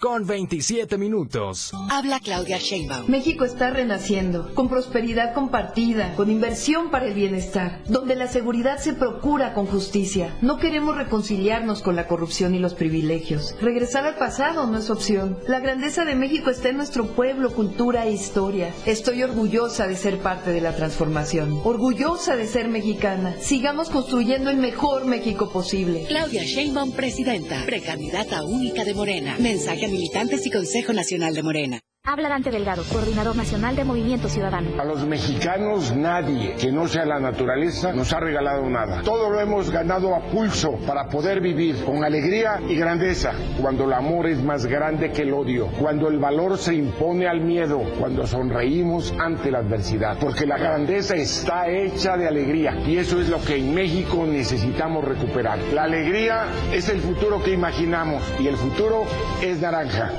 [0.00, 1.72] Con 27 minutos.
[1.90, 3.10] Habla Claudia Sheinbaum.
[3.10, 8.92] México está renaciendo, con prosperidad compartida, con inversión para el bienestar, donde la seguridad se
[8.92, 10.36] procura con justicia.
[10.40, 13.56] No queremos reconciliarnos con la corrupción y los privilegios.
[13.60, 15.36] Regresar al pasado no es opción.
[15.48, 18.72] La grandeza de México está en nuestro pueblo, cultura e historia.
[18.86, 23.34] Estoy orgullosa de ser parte de la transformación, orgullosa de ser mexicana.
[23.40, 26.04] Sigamos construyendo el mejor México posible.
[26.06, 29.34] Claudia Sheinbaum, presidenta, precandidata única de Morena.
[29.40, 31.80] Mensaje a militantes y Consejo Nacional de Morena.
[32.10, 34.80] Habla Dante Delgado, coordinador nacional de Movimiento Ciudadano.
[34.80, 39.02] A los mexicanos nadie que no sea la naturaleza nos ha regalado nada.
[39.02, 43.34] Todo lo hemos ganado a pulso para poder vivir con alegría y grandeza.
[43.60, 47.42] Cuando el amor es más grande que el odio, cuando el valor se impone al
[47.42, 50.16] miedo, cuando sonreímos ante la adversidad.
[50.18, 55.04] Porque la grandeza está hecha de alegría y eso es lo que en México necesitamos
[55.04, 55.58] recuperar.
[55.74, 59.04] La alegría es el futuro que imaginamos y el futuro
[59.42, 60.10] es naranja.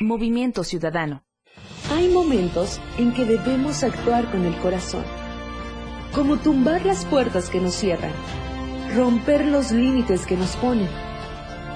[0.00, 1.24] Movimiento Ciudadano.
[1.90, 5.04] Hay momentos en que debemos actuar con el corazón,
[6.14, 8.12] como tumbar las puertas que nos cierran,
[8.94, 10.90] romper los límites que nos ponen,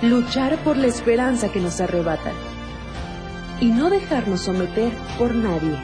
[0.02, 2.34] luchar por la esperanza que nos arrebatan
[3.58, 5.78] y no dejarnos someter por nadie.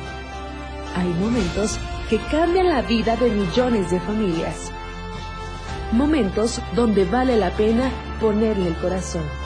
[0.94, 1.78] Hay momentos
[2.10, 4.70] que cambian la vida de millones de familias.
[5.90, 9.45] Momentos donde vale la pena ponerle el corazón.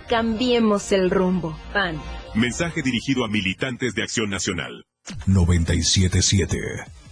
[0.11, 1.57] Cambiemos el rumbo.
[1.71, 1.97] PAN.
[2.35, 4.83] Mensaje dirigido a militantes de Acción Nacional.
[5.25, 6.57] 977,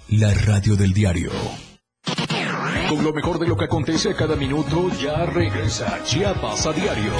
[0.09, 1.31] la radio del diario.
[2.89, 7.13] Con lo mejor de lo que acontece a cada minuto, ya regresa Chiapas a diario.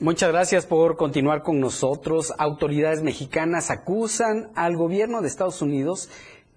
[0.00, 2.32] Muchas gracias por continuar con nosotros.
[2.38, 6.08] Autoridades mexicanas acusan al gobierno de Estados Unidos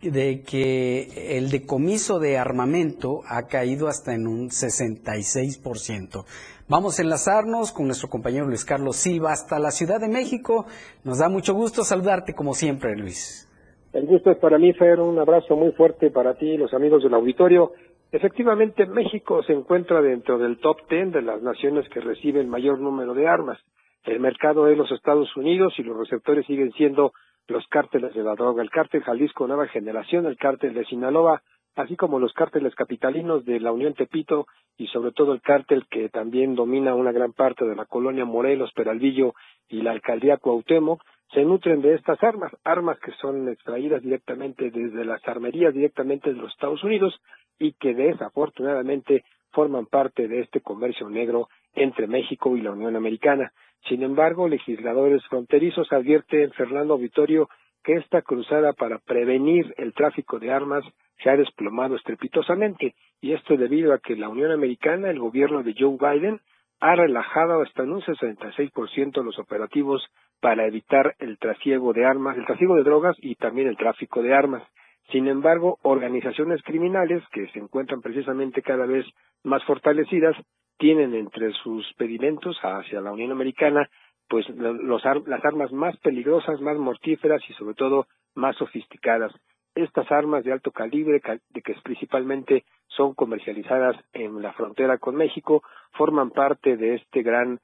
[0.02, 6.26] de que el decomiso de armamento ha caído hasta en un 66%.
[6.70, 10.66] Vamos a enlazarnos con nuestro compañero Luis Carlos Silva hasta la Ciudad de México.
[11.04, 13.48] Nos da mucho gusto saludarte como siempre, Luis.
[13.94, 15.00] El gusto es para mí, Fer.
[15.00, 17.72] Un abrazo muy fuerte para ti y los amigos del auditorio.
[18.12, 23.14] Efectivamente, México se encuentra dentro del top ten de las naciones que reciben mayor número
[23.14, 23.58] de armas.
[24.04, 27.14] El mercado es los Estados Unidos y los receptores siguen siendo
[27.48, 31.42] los cárteles de la droga, el cártel Jalisco Nueva Generación, el cártel de Sinaloa,
[31.76, 36.10] así como los cárteles capitalinos de la Unión Tepito y sobre todo el cártel que
[36.10, 39.34] también domina una gran parte de la colonia Morelos, Peralvillo
[39.70, 41.02] y la alcaldía Cuauhtémoc,
[41.34, 46.40] se nutren de estas armas, armas que son extraídas directamente desde las armerías directamente de
[46.40, 47.20] los Estados Unidos
[47.60, 53.52] y que desafortunadamente forman parte de este comercio negro entre México y la Unión Americana.
[53.88, 57.50] Sin embargo, legisladores fronterizos advierten Fernando Vitorio
[57.84, 60.84] que esta cruzada para prevenir el tráfico de armas
[61.24, 65.74] se ha desplomado estrepitosamente, y esto debido a que la Unión Americana, el gobierno de
[65.78, 66.40] Joe Biden,
[66.80, 70.06] ha relajado hasta en un 66% los operativos
[70.40, 74.34] para evitar el trasiego de armas, el trasiego de drogas y también el tráfico de
[74.36, 74.64] armas.
[75.12, 79.06] Sin embargo, organizaciones criminales que se encuentran precisamente cada vez
[79.44, 80.36] más fortalecidas
[80.78, 83.90] tienen entre sus pedimentos hacia la Unión Americana
[84.30, 89.32] pues los, las armas más peligrosas, más mortíferas y sobre todo más sofisticadas.
[89.76, 95.64] Estas armas de alto calibre, que principalmente son comercializadas en la frontera con México,
[95.94, 97.60] forman parte de este gran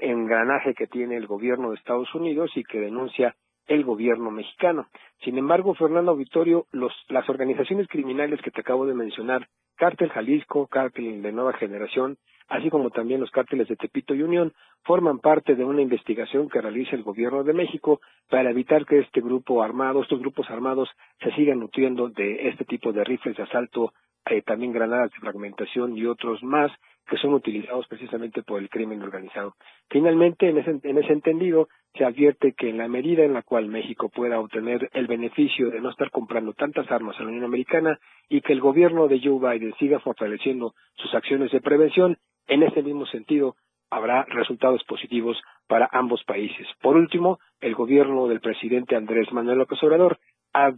[0.00, 4.86] engranaje que tiene el gobierno de Estados Unidos y que denuncia el gobierno mexicano.
[5.22, 10.66] Sin embargo, Fernando Victorio, los, las organizaciones criminales que te acabo de mencionar, Cártel Jalisco,
[10.66, 12.16] Cártel de Nueva Generación,
[12.48, 14.52] así como también los cárteles de Tepito y Unión,
[14.84, 19.20] forman parte de una investigación que realiza el gobierno de México para evitar que este
[19.20, 20.88] grupo armado, estos grupos armados,
[21.20, 23.92] se sigan nutriendo de este tipo de rifles de asalto,
[24.26, 26.70] eh, también granadas de fragmentación y otros más
[27.08, 29.54] que son utilizados precisamente por el crimen organizado.
[29.88, 33.68] Finalmente, en ese, en ese entendido, se advierte que en la medida en la cual
[33.68, 37.98] México pueda obtener el beneficio de no estar comprando tantas armas a la Unión Americana
[38.28, 42.82] y que el gobierno de Joe Biden siga fortaleciendo sus acciones de prevención, en ese
[42.82, 43.56] mismo sentido,
[43.90, 46.66] habrá resultados positivos para ambos países.
[46.80, 50.18] Por último, el gobierno del presidente Andrés Manuel López Obrador
[50.52, 50.72] ha,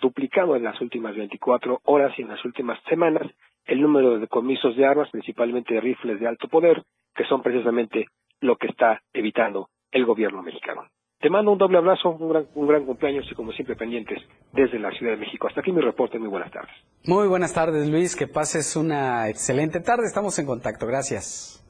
[0.00, 3.26] duplicado en las últimas 24 horas y en las últimas semanas
[3.64, 8.06] el número de decomisos de armas, principalmente de rifles de alto poder, que son precisamente
[8.40, 10.86] lo que está evitando el gobierno mexicano.
[11.20, 14.18] Te mando un doble abrazo, un gran, un gran cumpleaños y como siempre pendientes
[14.52, 15.48] desde la Ciudad de México.
[15.48, 16.74] Hasta aquí mi reporte, muy buenas tardes.
[17.04, 21.62] Muy buenas tardes Luis, que pases una excelente tarde, estamos en contacto, gracias.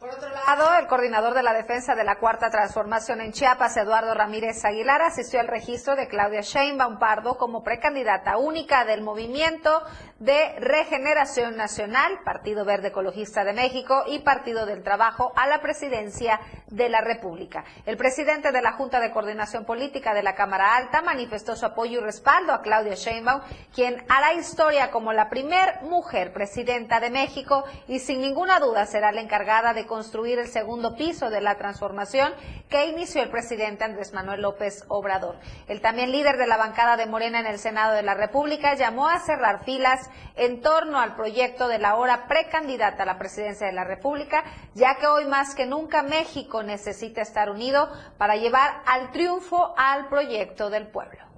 [0.00, 4.14] Por otro lado, el coordinador de la defensa de la Cuarta Transformación en Chiapas, Eduardo
[4.14, 9.82] Ramírez Aguilar, asistió al registro de Claudia Sheinbaum Pardo como precandidata única del Movimiento
[10.18, 16.40] de Regeneración Nacional, Partido Verde Ecologista de México y Partido del Trabajo a la presidencia
[16.70, 17.64] de la República.
[17.84, 22.00] El presidente de la Junta de Coordinación Política de la Cámara Alta manifestó su apoyo
[22.00, 23.42] y respaldo a Claudia Sheinbaum,
[23.74, 29.12] quien hará historia como la primer mujer presidenta de México y sin ninguna duda será
[29.12, 32.32] la encargada de construir el segundo piso de la transformación
[32.68, 35.36] que inició el presidente Andrés Manuel López Obrador.
[35.68, 39.08] El también líder de la bancada de Morena en el Senado de la República llamó
[39.08, 43.72] a cerrar filas en torno al proyecto de la ahora precandidata a la presidencia de
[43.72, 49.10] la República, ya que hoy más que nunca México necesita estar unido para llevar al
[49.12, 51.30] triunfo al proyecto del pueblo.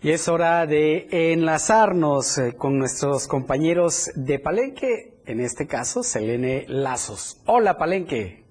[0.00, 6.64] Y es hora de enlazarnos eh, con nuestros compañeros de Palenque en este caso Selene
[6.68, 7.40] Lazos.
[7.46, 8.44] Hola Palenque.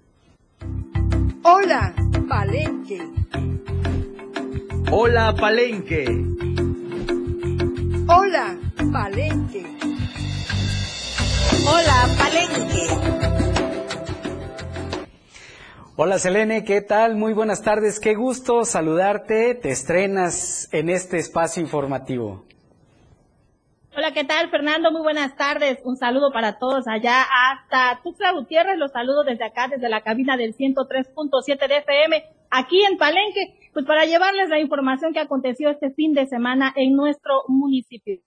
[1.44, 1.94] Hola
[2.28, 3.02] Palenque.
[4.92, 6.06] Hola Palenque.
[8.08, 8.58] Hola
[8.92, 9.66] Palenque.
[11.66, 13.37] Hola Palenque.
[16.00, 17.16] Hola Selene, ¿qué tal?
[17.16, 19.56] Muy buenas tardes, qué gusto saludarte.
[19.56, 22.46] Te estrenas en este espacio informativo.
[23.96, 24.92] Hola, ¿qué tal, Fernando?
[24.92, 25.80] Muy buenas tardes.
[25.84, 28.78] Un saludo para todos allá hasta Tuxtla Gutiérrez.
[28.78, 33.84] Los saludo desde acá, desde la cabina del 103.7 de FM, aquí en Palenque, pues
[33.88, 38.20] para llevarles la información que aconteció este fin de semana en nuestro municipio.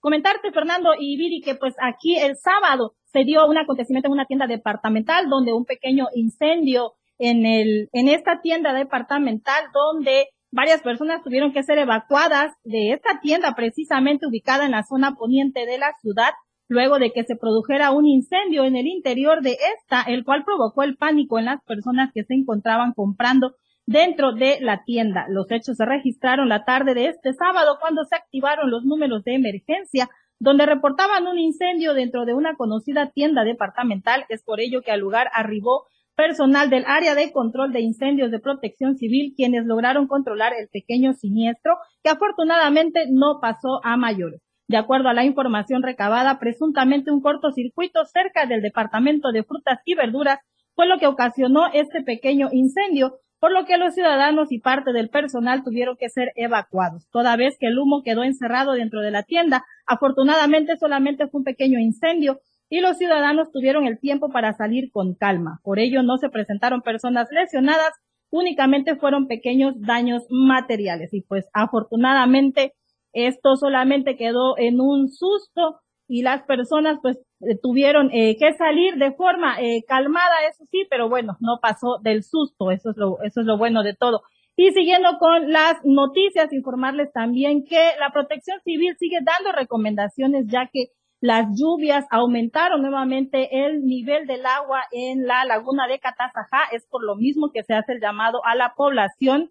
[0.00, 4.26] Comentarte, Fernando y Viri, que pues aquí el sábado se dio un acontecimiento en una
[4.26, 11.22] tienda departamental donde un pequeño incendio en el, en esta tienda departamental donde varias personas
[11.22, 15.92] tuvieron que ser evacuadas de esta tienda precisamente ubicada en la zona poniente de la
[16.00, 16.30] ciudad
[16.68, 20.82] luego de que se produjera un incendio en el interior de esta, el cual provocó
[20.82, 23.54] el pánico en las personas que se encontraban comprando
[23.88, 25.24] dentro de la tienda.
[25.30, 29.34] Los hechos se registraron la tarde de este sábado cuando se activaron los números de
[29.34, 34.26] emergencia donde reportaban un incendio dentro de una conocida tienda departamental.
[34.28, 38.40] Es por ello que al lugar arribó personal del área de control de incendios de
[38.40, 44.42] protección civil, quienes lograron controlar el pequeño siniestro, que afortunadamente no pasó a mayores.
[44.68, 49.94] De acuerdo a la información recabada, presuntamente un cortocircuito cerca del departamento de frutas y
[49.94, 50.40] verduras
[50.74, 55.10] fue lo que ocasionó este pequeño incendio, por lo que los ciudadanos y parte del
[55.10, 59.22] personal tuvieron que ser evacuados, toda vez que el humo quedó encerrado dentro de la
[59.22, 59.64] tienda.
[59.86, 65.14] Afortunadamente solamente fue un pequeño incendio y los ciudadanos tuvieron el tiempo para salir con
[65.14, 65.60] calma.
[65.62, 67.92] Por ello no se presentaron personas lesionadas,
[68.30, 72.74] únicamente fueron pequeños daños materiales y pues afortunadamente
[73.12, 77.18] esto solamente quedó en un susto y las personas pues
[77.62, 82.22] tuvieron eh, que salir de forma eh, calmada, eso sí, pero bueno, no pasó del
[82.24, 84.22] susto, eso es lo, eso es lo bueno de todo.
[84.56, 90.68] Y siguiendo con las noticias, informarles también que la protección civil sigue dando recomendaciones ya
[90.72, 90.88] que
[91.20, 96.64] las lluvias aumentaron nuevamente el nivel del agua en la laguna de Catazajá.
[96.72, 99.50] Es por lo mismo que se hace el llamado a la población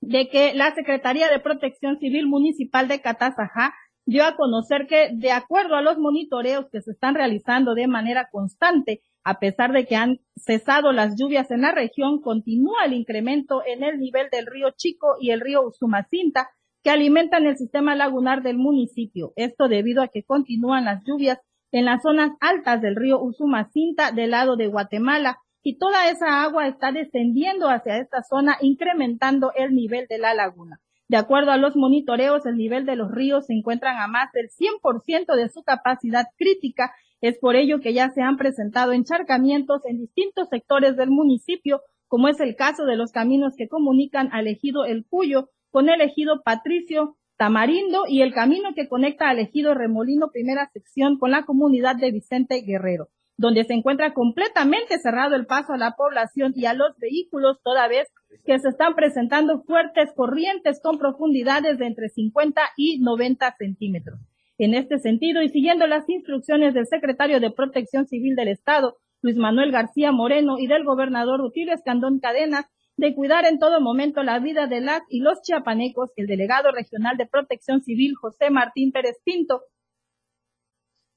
[0.00, 3.74] de que la Secretaría de Protección Civil Municipal de Catazajá
[4.06, 8.28] dio a conocer que, de acuerdo a los monitoreos que se están realizando de manera
[8.30, 13.62] constante, a pesar de que han cesado las lluvias en la región, continúa el incremento
[13.66, 16.48] en el nivel del río Chico y el río Usumacinta,
[16.84, 19.32] que alimentan el sistema lagunar del municipio.
[19.34, 21.40] Esto debido a que continúan las lluvias
[21.72, 26.68] en las zonas altas del río Usumacinta del lado de Guatemala y toda esa agua
[26.68, 30.80] está descendiendo hacia esta zona, incrementando el nivel de la laguna.
[31.08, 34.48] De acuerdo a los monitoreos, el nivel de los ríos se encuentran a más del
[34.48, 36.92] 100% de su capacidad crítica.
[37.20, 42.28] Es por ello que ya se han presentado encharcamientos en distintos sectores del municipio, como
[42.28, 46.42] es el caso de los caminos que comunican al ejido El Cuyo con el ejido
[46.42, 51.96] Patricio Tamarindo y el camino que conecta al ejido Remolino primera sección con la comunidad
[51.96, 56.74] de Vicente Guerrero donde se encuentra completamente cerrado el paso a la población y a
[56.74, 58.08] los vehículos, toda vez
[58.44, 64.20] que se están presentando fuertes corrientes con profundidades de entre 50 y 90 centímetros.
[64.58, 69.36] En este sentido, y siguiendo las instrucciones del secretario de Protección Civil del Estado, Luis
[69.36, 72.66] Manuel García Moreno, y del gobernador Rutilio Escandón Cadenas,
[72.96, 77.18] de cuidar en todo momento la vida de las y los chiapanecos, el delegado regional
[77.18, 79.62] de Protección Civil, José Martín Pérez Pinto,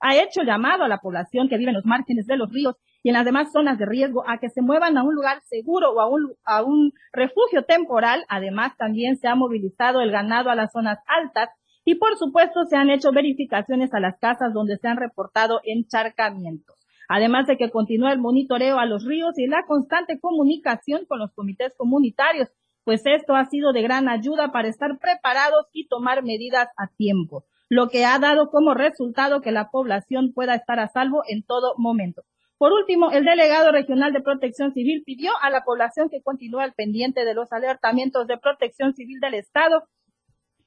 [0.01, 3.09] ha hecho llamado a la población que vive en los márgenes de los ríos y
[3.09, 6.01] en las demás zonas de riesgo a que se muevan a un lugar seguro o
[6.01, 8.25] a un, a un refugio temporal.
[8.27, 11.49] Además, también se ha movilizado el ganado a las zonas altas
[11.85, 16.75] y, por supuesto, se han hecho verificaciones a las casas donde se han reportado encharcamientos.
[17.07, 21.31] Además de que continúa el monitoreo a los ríos y la constante comunicación con los
[21.33, 22.49] comités comunitarios,
[22.83, 27.45] pues esto ha sido de gran ayuda para estar preparados y tomar medidas a tiempo
[27.69, 31.75] lo que ha dado como resultado que la población pueda estar a salvo en todo
[31.77, 32.23] momento.
[32.59, 36.73] Por último, el delegado regional de protección civil pidió a la población que continúe al
[36.73, 39.83] pendiente de los alertamientos de protección civil del Estado,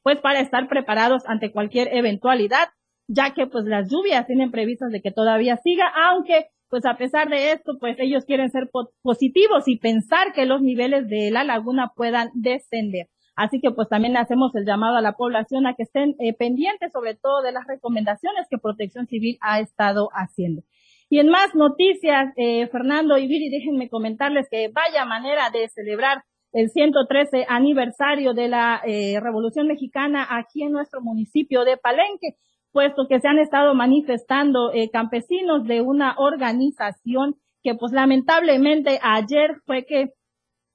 [0.02, 2.70] pues para estar preparados ante cualquier eventualidad,
[3.08, 7.28] ya que pues las lluvias tienen previstas de que todavía siga, aunque pues a pesar
[7.28, 8.70] de esto, pues ellos quieren ser
[9.02, 13.08] positivos y pensar que los niveles de la laguna puedan descender.
[13.36, 16.90] Así que pues también hacemos el llamado a la población a que estén eh, pendientes
[16.90, 20.62] sobre todo de las recomendaciones que Protección Civil ha estado haciendo.
[21.12, 26.22] Y en más noticias, eh, Fernando y Viri, déjenme comentarles que vaya manera de celebrar
[26.52, 32.36] el 113 aniversario de la eh, Revolución Mexicana aquí en nuestro municipio de Palenque,
[32.72, 39.56] puesto que se han estado manifestando eh, campesinos de una organización que pues lamentablemente ayer
[39.66, 40.14] fue que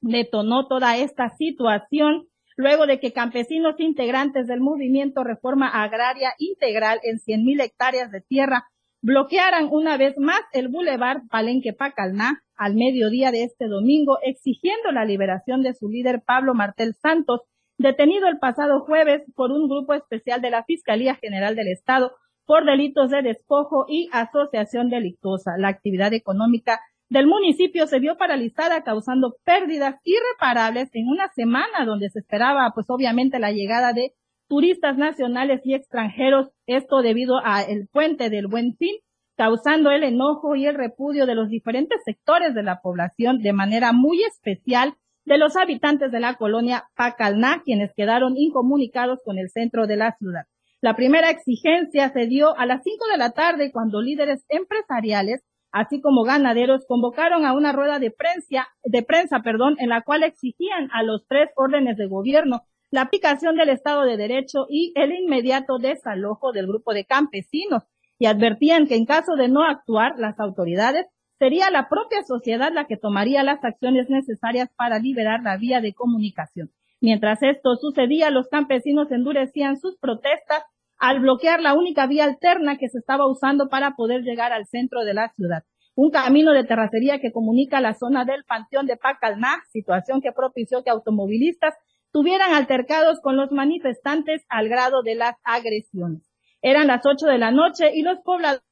[0.02, 2.28] detonó toda esta situación
[2.58, 8.68] luego de que campesinos integrantes del movimiento Reforma Agraria Integral en 100.000 hectáreas de tierra
[9.08, 15.06] bloquearan una vez más el bulevar Palenque Pacalná al mediodía de este domingo, exigiendo la
[15.06, 17.40] liberación de su líder Pablo Martel Santos,
[17.78, 22.12] detenido el pasado jueves por un grupo especial de la Fiscalía General del Estado
[22.46, 25.54] por delitos de despojo y asociación delictuosa.
[25.58, 32.10] La actividad económica del municipio se vio paralizada causando pérdidas irreparables en una semana donde
[32.10, 34.16] se esperaba pues obviamente la llegada de
[34.48, 38.96] turistas nacionales y extranjeros, esto debido a el puente del Buen Fin,
[39.36, 43.94] causando el enojo y el repudio de los diferentes sectores de la población de manera
[43.94, 44.96] muy especial
[45.26, 50.16] de los habitantes de la colonia Pacalná, quienes quedaron incomunicados con el centro de la
[50.18, 50.46] ciudad.
[50.80, 56.02] La primera exigencia se dio a las 5 de la tarde cuando líderes empresariales, así
[56.02, 60.90] como ganaderos, convocaron a una rueda de prensa, de prensa, perdón, en la cual exigían
[60.94, 65.78] a los tres órdenes de gobierno la aplicación del Estado de Derecho y el inmediato
[65.78, 67.84] desalojo del grupo de campesinos
[68.18, 71.06] y advertían que en caso de no actuar las autoridades
[71.38, 75.94] sería la propia sociedad la que tomaría las acciones necesarias para liberar la vía de
[75.94, 76.72] comunicación.
[77.00, 80.64] Mientras esto sucedía, los campesinos endurecían sus protestas
[80.98, 85.04] al bloquear la única vía alterna que se estaba usando para poder llegar al centro
[85.04, 85.64] de la ciudad.
[85.94, 90.84] Un camino de terracería que comunica la zona del Panteón de Pacalná, situación que propició
[90.84, 91.76] que automovilistas
[92.18, 96.24] tuvieran altercados con los manifestantes al grado de las agresiones.
[96.64, 98.64] Eran las ocho de la noche y los pobladores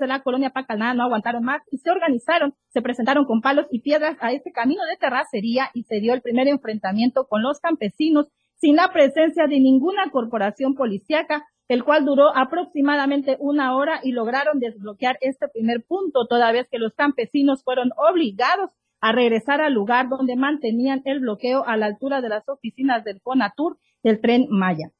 [0.00, 3.80] de la colonia Pacalná no aguantaron más y se organizaron, se presentaron con palos y
[3.82, 8.26] piedras a este camino de terracería y se dio el primer enfrentamiento con los campesinos
[8.56, 14.58] sin la presencia de ninguna corporación policíaca, el cual duró aproximadamente una hora y lograron
[14.58, 20.08] desbloquear este primer punto, toda vez que los campesinos fueron obligados a regresar al lugar
[20.08, 24.90] donde mantenían el bloqueo a la altura de las oficinas del Fonatur del tren Maya.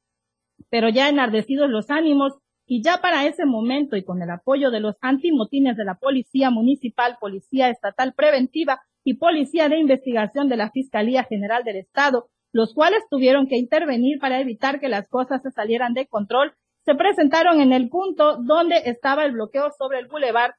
[0.69, 2.33] Pero ya enardecidos los ánimos,
[2.73, 6.51] y ya para ese momento y con el apoyo de los antimotines de la Policía
[6.51, 12.73] Municipal, Policía Estatal Preventiva y Policía de Investigación de la Fiscalía General del Estado, los
[12.73, 16.53] cuales tuvieron que intervenir para evitar que las cosas se salieran de control,
[16.85, 20.55] se presentaron en el punto donde estaba el bloqueo sobre el bulevar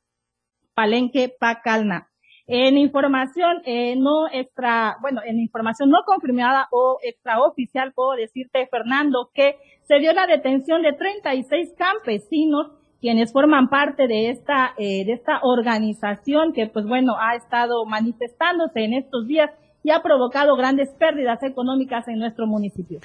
[0.74, 2.12] Palenque Pacalna.
[2.55, 9.31] En información eh, no extra, bueno, en información no confirmada o extraoficial puedo decirte, Fernando,
[9.33, 9.57] que
[9.89, 15.41] se dio la detención de 36 campesinos quienes forman parte de esta, eh, de esta
[15.43, 19.51] organización que, pues bueno, ha estado manifestándose en estos días
[19.83, 23.01] y ha provocado grandes pérdidas económicas en nuestro municipio.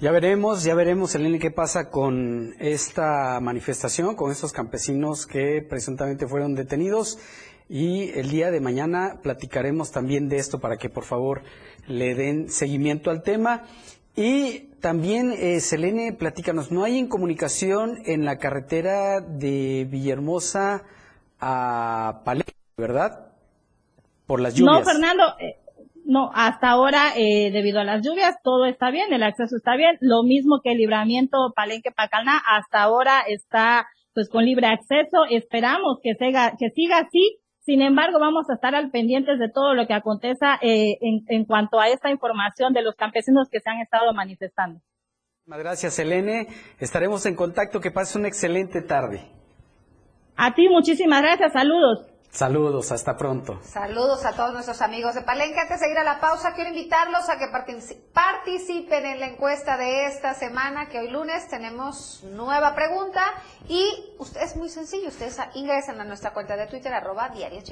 [0.00, 6.28] Ya veremos, ya veremos, Elena, qué pasa con esta manifestación, con estos campesinos que presuntamente
[6.28, 7.18] fueron detenidos.
[7.68, 11.42] Y el día de mañana platicaremos también de esto para que por favor
[11.86, 13.64] le den seguimiento al tema.
[14.16, 20.82] Y también, eh, Selene, platícanos, no hay incomunicación en la carretera de Villahermosa
[21.40, 23.32] a Palenque, ¿verdad?
[24.26, 24.80] Por las lluvias.
[24.80, 25.56] No, Fernando, eh,
[26.04, 29.96] no, hasta ahora, eh, debido a las lluvias, todo está bien, el acceso está bien,
[30.00, 36.14] lo mismo que el libramiento Palenque-Pacalná, hasta ahora está pues con libre acceso, esperamos que
[36.14, 39.94] siga, que siga así, sin embargo, vamos a estar al pendientes de todo lo que
[39.94, 44.12] aconteza eh, en, en, cuanto a esta información de los campesinos que se han estado
[44.12, 44.80] manifestando.
[45.46, 46.46] Gracias, Elene.
[46.78, 47.80] Estaremos en contacto.
[47.80, 49.20] Que pase una excelente tarde.
[50.36, 51.52] A ti, muchísimas gracias.
[51.52, 52.13] Saludos.
[52.34, 53.60] Saludos, hasta pronto.
[53.62, 55.60] Saludos a todos nuestros amigos de Palenque.
[55.60, 57.46] Antes de ir a la pausa, quiero invitarlos a que
[58.12, 63.22] participen en la encuesta de esta semana, que hoy lunes tenemos nueva pregunta.
[63.68, 67.62] Y usted es muy sencillo, ustedes ingresan a nuestra cuenta de Twitter, arroba Diario.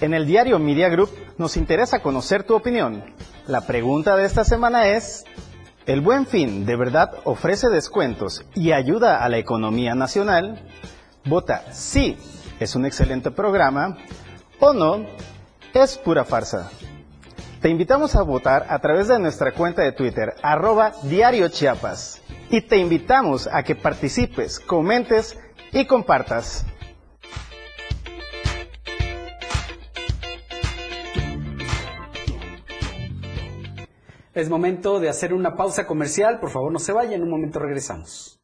[0.00, 3.02] En el diario Media Group nos interesa conocer tu opinión.
[3.48, 5.24] La pregunta de esta semana es,
[5.86, 10.58] ¿El buen fin de verdad ofrece descuentos y ayuda a la economía nacional?
[11.24, 12.18] Vota sí,
[12.58, 13.96] es un excelente programa,
[14.58, 15.06] o no,
[15.72, 16.72] es pura farsa.
[17.60, 20.92] Te invitamos a votar a través de nuestra cuenta de Twitter, arroba.
[22.50, 25.38] Y te invitamos a que participes, comentes
[25.70, 26.66] y compartas.
[34.36, 36.38] Es momento de hacer una pausa comercial.
[36.38, 37.14] Por favor, no se vayan.
[37.14, 38.38] En un momento regresamos.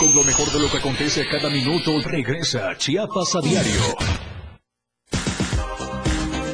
[0.00, 3.80] Con lo mejor de lo que acontece cada minuto, regresa Chiapas a diario.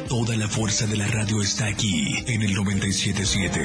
[0.07, 3.59] Toda la fuerza de la radio está aquí en el 977.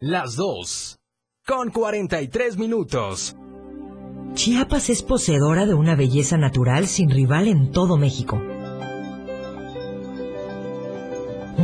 [0.00, 0.98] Las dos.
[1.46, 3.36] Con 43 minutos.
[4.34, 8.42] Chiapas es poseedora de una belleza natural sin rival en todo México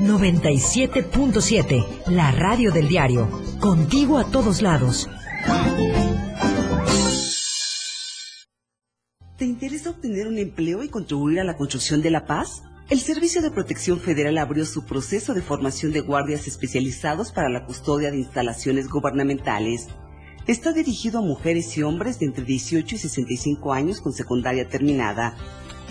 [0.00, 3.28] 97.7, la radio del diario.
[3.60, 5.08] Contigo a todos lados.
[9.38, 12.62] ¿Te interesa obtener un empleo y contribuir a la construcción de la paz?
[12.88, 17.64] El Servicio de Protección Federal abrió su proceso de formación de guardias especializados para la
[17.64, 19.88] custodia de instalaciones gubernamentales.
[20.46, 25.36] Está dirigido a mujeres y hombres de entre 18 y 65 años con secundaria terminada.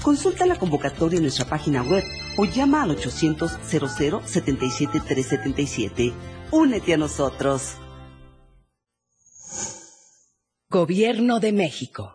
[0.05, 2.03] Consulta la convocatoria en nuestra página web
[2.37, 6.13] o llama al 800 00 77 377.
[6.51, 7.73] Únete a nosotros.
[10.69, 12.14] Gobierno de México.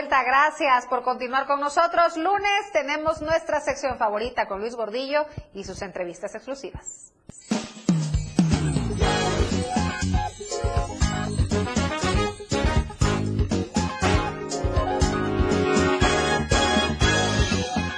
[0.00, 2.16] Vuelta, gracias por continuar con nosotros.
[2.16, 7.12] Lunes tenemos nuestra sección favorita con Luis Gordillo y sus entrevistas exclusivas.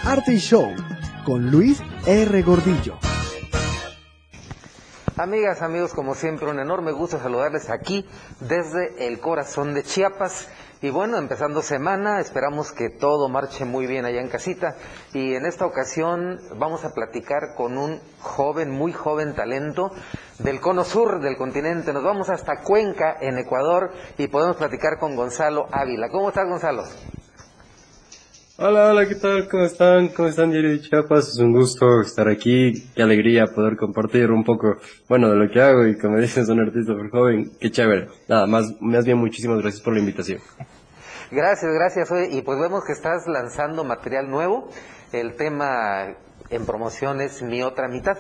[0.05, 0.74] Arte y Show
[1.24, 2.42] con Luis R.
[2.42, 2.98] Gordillo.
[5.16, 8.05] Amigas, amigos, como siempre, un enorme gusto saludarles aquí
[8.40, 10.48] desde el corazón de Chiapas.
[10.84, 14.74] Y bueno, empezando semana, esperamos que todo marche muy bien allá en casita.
[15.14, 19.92] Y en esta ocasión vamos a platicar con un joven, muy joven talento
[20.40, 21.92] del cono sur del continente.
[21.92, 26.08] Nos vamos hasta Cuenca, en Ecuador, y podemos platicar con Gonzalo Ávila.
[26.08, 26.82] ¿Cómo estás, Gonzalo?
[28.59, 29.48] Hola, hola, ¿qué tal?
[29.48, 30.09] ¿Cómo están?
[30.09, 31.28] ¿Cómo están, Diario de Chiapas?
[31.28, 32.86] Es un gusto estar aquí.
[32.94, 34.76] Qué alegría poder compartir un poco,
[35.09, 37.50] bueno, de lo que hago y como dices, un artista muy joven.
[37.59, 38.09] Qué chévere.
[38.28, 40.40] Nada, más, más bien muchísimas gracias por la invitación.
[41.30, 42.11] Gracias, gracias.
[42.30, 44.68] Y pues vemos que estás lanzando material nuevo.
[45.12, 46.14] El tema
[46.50, 48.18] en promoción es Mi Otra Mitad.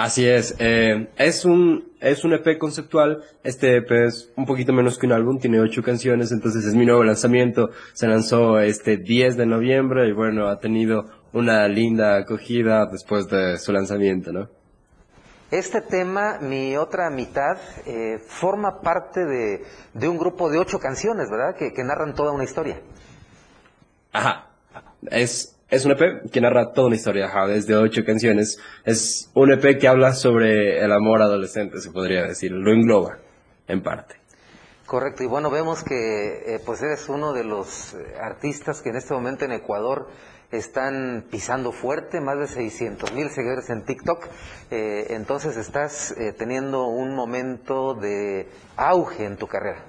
[0.00, 4.98] Así es, eh, es un es un EP conceptual, este EP es un poquito menos
[4.98, 9.36] que un álbum, tiene ocho canciones, entonces es mi nuevo lanzamiento, se lanzó este 10
[9.36, 14.48] de noviembre y bueno, ha tenido una linda acogida después de su lanzamiento, ¿no?
[15.50, 21.28] Este tema, Mi Otra Mitad, eh, forma parte de, de un grupo de ocho canciones,
[21.30, 21.54] ¿verdad?
[21.58, 22.80] Que, que narran toda una historia.
[24.12, 24.48] Ajá,
[25.10, 28.58] es, es un EP que narra toda una historia, ajá, desde ocho canciones.
[28.84, 33.18] Es un EP que habla sobre el amor adolescente, se podría decir, lo engloba,
[33.68, 34.16] en parte.
[34.86, 35.94] Correcto, y bueno, vemos que
[36.46, 40.08] eh, pues eres uno de los eh, artistas que en este momento en Ecuador
[40.50, 44.26] están pisando fuerte, más de 600 mil seguidores en TikTok,
[44.70, 49.84] eh, entonces estás eh, teniendo un momento de auge en tu carrera.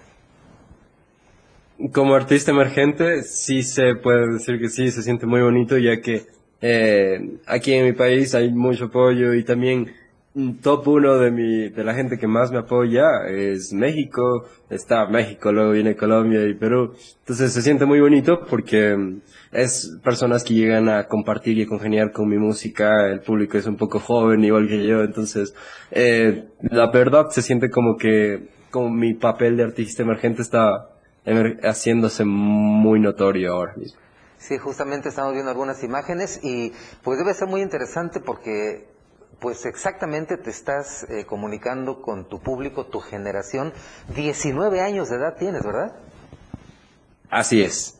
[1.94, 6.24] Como artista emergente, sí se puede decir que sí, se siente muy bonito, ya que
[6.62, 9.92] eh, aquí en mi país hay mucho apoyo y también
[10.36, 15.08] mm, top uno de mi, de la gente que más me apoya es México, está
[15.08, 16.94] México, luego viene Colombia y Perú.
[17.20, 19.22] Entonces se siente muy bonito porque mm,
[19.52, 23.66] es personas que llegan a compartir y a congeniar con mi música, el público es
[23.66, 25.56] un poco joven igual que yo, entonces
[25.92, 30.92] eh, la verdad se siente como que como mi papel de artista emergente está
[31.64, 34.00] haciéndose muy notorio ahora mismo.
[34.38, 38.90] Sí, justamente estamos viendo algunas imágenes y pues debe ser muy interesante porque
[39.40, 43.74] pues exactamente te estás eh, comunicando con tu público, tu generación.
[44.16, 45.96] 19 años de edad tienes, ¿verdad?
[47.30, 48.00] Así es.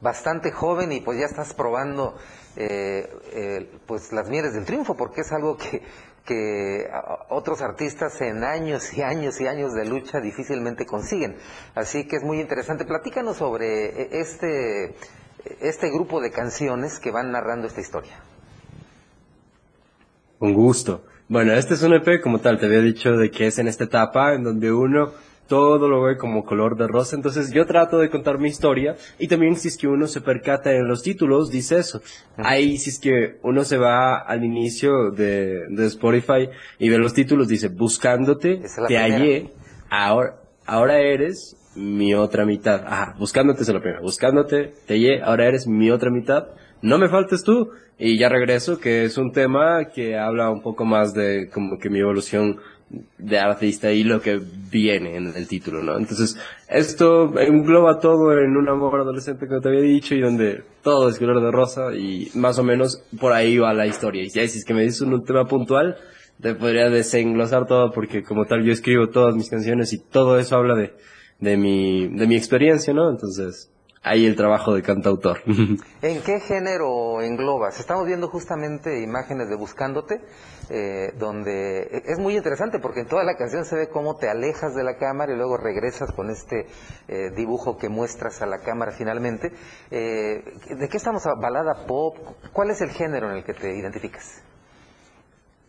[0.00, 2.16] Bastante joven y pues ya estás probando
[2.56, 5.82] eh, eh, pues las mieles del triunfo porque es algo que,
[6.24, 6.88] que
[7.28, 11.36] otros artistas en años y años y años de lucha difícilmente consiguen.
[11.74, 12.84] Así que es muy interesante.
[12.84, 14.94] Platícanos sobre eh, este,
[15.60, 18.20] este grupo de canciones que van narrando esta historia.
[20.38, 21.04] Con gusto.
[21.28, 23.84] Bueno, este es un EP como tal, te había dicho de que es en esta
[23.84, 25.12] etapa en donde uno
[25.48, 29.28] todo lo ve como color de rosa, entonces yo trato de contar mi historia y
[29.28, 32.02] también si es que uno se percata en los títulos, dice eso.
[32.36, 37.14] Ahí si es que uno se va al inicio de, de Spotify y ve los
[37.14, 39.02] títulos, dice buscándote, te primera.
[39.02, 39.50] hallé,
[39.90, 40.36] ahora,
[40.66, 42.84] ahora eres mi otra mitad.
[42.86, 46.48] Ajá, buscándote es la primera, buscándote, te hallé, ahora eres mi otra mitad.
[46.82, 47.70] No me faltes tú.
[48.00, 51.90] Y ya regreso, que es un tema que habla un poco más de como que
[51.90, 52.60] mi evolución
[53.18, 55.98] de artista y lo que viene en el título, ¿no?
[55.98, 61.08] Entonces, esto engloba todo en un amor adolescente que te había dicho y donde todo
[61.08, 64.22] es color de rosa y más o menos por ahí va la historia.
[64.22, 65.96] Y si es que me dices un tema puntual,
[66.40, 70.56] te podría desenglosar todo porque como tal yo escribo todas mis canciones y todo eso
[70.56, 70.94] habla de,
[71.40, 73.10] de mi, de mi experiencia, ¿no?
[73.10, 73.70] Entonces,
[74.08, 75.40] ahí el trabajo de cantautor.
[76.02, 77.78] ¿En qué género englobas?
[77.78, 80.20] Estamos viendo justamente imágenes de Buscándote,
[80.70, 84.74] eh, donde es muy interesante porque en toda la canción se ve cómo te alejas
[84.74, 86.66] de la cámara y luego regresas con este
[87.08, 89.52] eh, dibujo que muestras a la cámara finalmente.
[89.90, 90.42] Eh,
[90.78, 91.24] ¿De qué estamos?
[91.40, 92.16] ¿Balada pop?
[92.52, 94.42] ¿Cuál es el género en el que te identificas?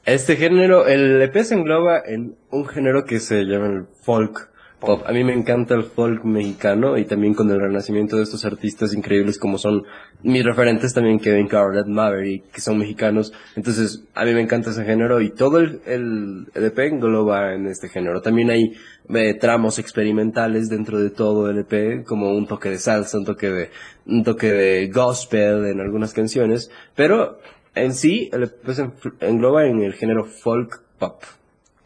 [0.05, 5.03] Este género, el EP se engloba en un género que se llama el folk pop.
[5.05, 8.93] A mí me encanta el folk mexicano y también con el renacimiento de estos artistas
[8.93, 9.83] increíbles como son
[10.23, 13.33] mis referentes también Kevin Carlet, Maverick, que son mexicanos.
[13.55, 17.89] Entonces, a mí me encanta ese género y todo el, el, EP engloba en este
[17.89, 18.21] género.
[18.21, 18.73] También hay
[19.13, 23.49] eh, tramos experimentales dentro de todo el EP, como un toque de salsa, un toque
[23.49, 23.69] de,
[24.05, 27.39] un toque de gospel en algunas canciones, pero
[27.75, 28.89] en sí, el EP se
[29.21, 31.23] engloba en el género folk pop.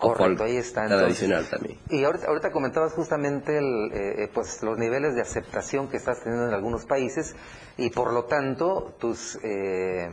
[0.03, 1.05] Correcto, ahí está, entonces.
[1.05, 1.77] Tradicional también.
[1.89, 6.21] Y ahorita, ahorita comentabas justamente el, eh, eh, pues los niveles de aceptación que estás
[6.21, 7.35] teniendo en algunos países
[7.77, 10.09] y por lo tanto tus eh,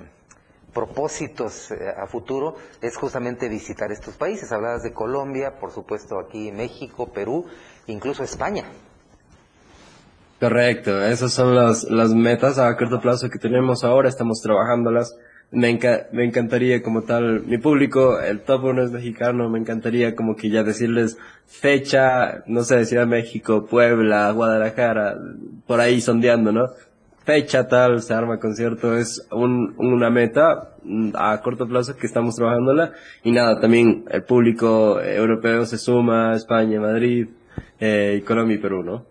[0.72, 4.53] propósitos eh, a futuro es justamente visitar estos países.
[4.53, 7.47] Hablabas de Colombia, por supuesto aquí México, Perú,
[7.86, 8.64] incluso España.
[10.38, 15.14] Correcto, esas son las, las metas a corto plazo que tenemos ahora, estamos trabajándolas.
[15.53, 20.14] Me, enca- me encantaría como tal, mi público, el top uno es mexicano, me encantaría
[20.14, 25.16] como que ya decirles fecha, no sé, Ciudad de México, Puebla, Guadalajara,
[25.66, 26.68] por ahí sondeando, ¿no?
[27.24, 32.36] Fecha tal, se arma concierto, es un, una meta mm, a corto plazo que estamos
[32.36, 32.92] trabajándola.
[33.24, 37.26] Y nada, también el público europeo se suma, España, Madrid,
[37.80, 39.09] eh, Colombia y Perú, ¿no?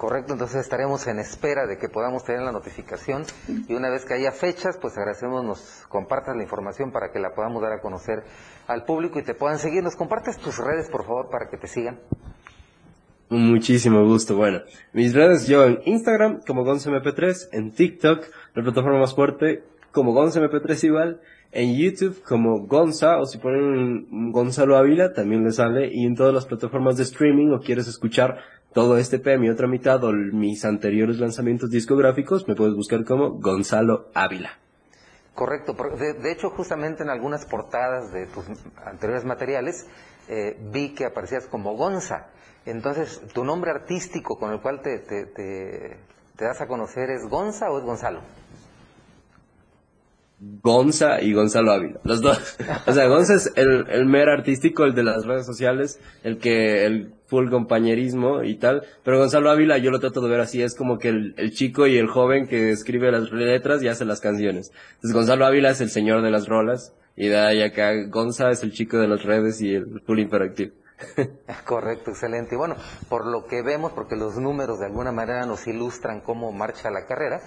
[0.00, 3.24] Correcto, entonces estaremos en espera de que podamos tener la notificación
[3.68, 7.34] y una vez que haya fechas, pues agradecemos nos compartas la información para que la
[7.34, 8.22] podamos dar a conocer
[8.66, 9.82] al público y te puedan seguir.
[9.82, 12.00] Nos compartes tus redes, por favor, para que te sigan.
[13.28, 14.36] Muchísimo gusto.
[14.36, 14.62] Bueno,
[14.94, 18.24] mis redes yo en Instagram como GonzoMP3, en TikTok,
[18.54, 21.20] la plataforma más fuerte, como GonzoMP3 igual,
[21.52, 26.32] en YouTube como Gonza, o si ponen Gonzalo Ávila, también le sale, y en todas
[26.32, 28.38] las plataformas de streaming, o quieres escuchar
[28.72, 33.32] todo este P, mi otra mitad, o mis anteriores lanzamientos discográficos, me puedes buscar como
[33.40, 34.58] Gonzalo Ávila.
[35.34, 38.44] Correcto, de, de hecho justamente en algunas portadas de tus
[38.84, 39.86] anteriores materiales
[40.28, 42.26] eh, vi que aparecías como Gonza.
[42.66, 45.96] Entonces, ¿tu nombre artístico con el cual te, te, te-
[46.36, 48.20] te das a conocer es Gonza o es Gonzalo?
[50.62, 52.56] Gonza y Gonzalo Ávila, los dos.
[52.86, 56.86] O sea, Gonza es el, el mero artístico, el de las redes sociales, el que,
[56.86, 60.74] el full compañerismo y tal, pero Gonzalo Ávila yo lo trato de ver así, es
[60.74, 64.72] como que el, chico y el joven que escribe las letras y hace las canciones.
[64.96, 68.62] Entonces Gonzalo Ávila es el señor de las rolas, y de ahí acá Gonza es
[68.62, 70.72] el chico de las redes y el full interactivo.
[71.64, 72.54] Correcto, excelente.
[72.54, 72.76] Y bueno,
[73.08, 77.06] por lo que vemos, porque los números de alguna manera nos ilustran cómo marcha la
[77.06, 77.40] carrera,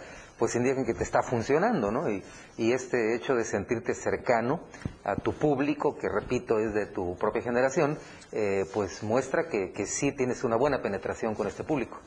[0.43, 2.11] pues indican que te está funcionando, ¿no?
[2.11, 2.21] Y,
[2.57, 4.59] y este hecho de sentirte cercano
[5.05, 7.97] a tu público, que repito es de tu propia generación,
[8.33, 11.97] eh, pues muestra que, que sí tienes una buena penetración con este público.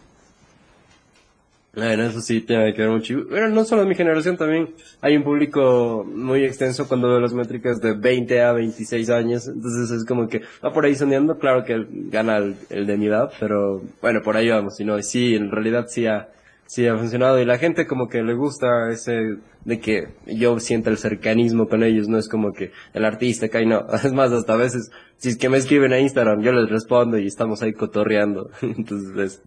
[1.74, 3.24] Bueno, eso sí tiene que ver mucho.
[3.26, 7.80] Bueno, no solo mi generación, también hay un público muy extenso cuando veo las métricas
[7.80, 9.48] de 20 a 26 años.
[9.48, 11.38] Entonces es como que va por ahí sondeando.
[11.38, 14.78] Claro que gana el, el de mi edad, pero bueno, por ahí vamos.
[14.78, 16.28] Y no, sí, en realidad sí ha,
[16.66, 17.40] sí ha funcionado.
[17.40, 21.82] Y la gente como que le gusta ese de que yo sienta el cercanismo con
[21.82, 22.08] ellos.
[22.08, 23.86] No es como que el artista cae, no.
[24.04, 27.18] Es más, hasta a veces, si es que me escriben a Instagram, yo les respondo
[27.18, 28.50] y estamos ahí cotorreando.
[28.62, 29.42] Entonces es...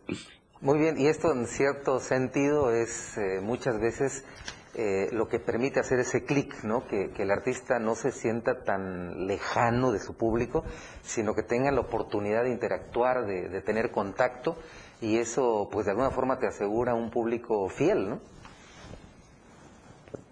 [0.62, 4.26] Muy bien, y esto en cierto sentido es eh, muchas veces
[4.76, 6.86] eh, lo que permite hacer ese clic, ¿no?
[6.86, 10.66] Que, que el artista no se sienta tan lejano de su público,
[11.02, 14.58] sino que tenga la oportunidad de interactuar, de, de tener contacto,
[15.02, 18.20] y eso, pues de alguna forma te asegura un público fiel, ¿no?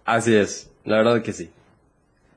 [0.05, 1.51] Así es, la verdad que sí.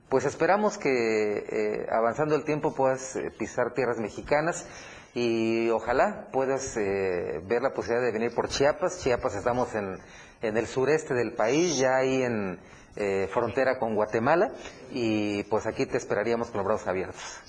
[0.08, 4.66] Pues esperamos que eh, avanzando el tiempo puedas eh, pisar tierras mexicanas
[5.14, 8.98] y ojalá puedas eh, ver la posibilidad de venir por Chiapas.
[9.00, 9.98] Chiapas estamos en,
[10.42, 12.58] en el sureste del país, ya ahí en
[12.96, 14.50] eh, frontera con Guatemala
[14.92, 17.40] y pues aquí te esperaríamos con los brazos abiertos.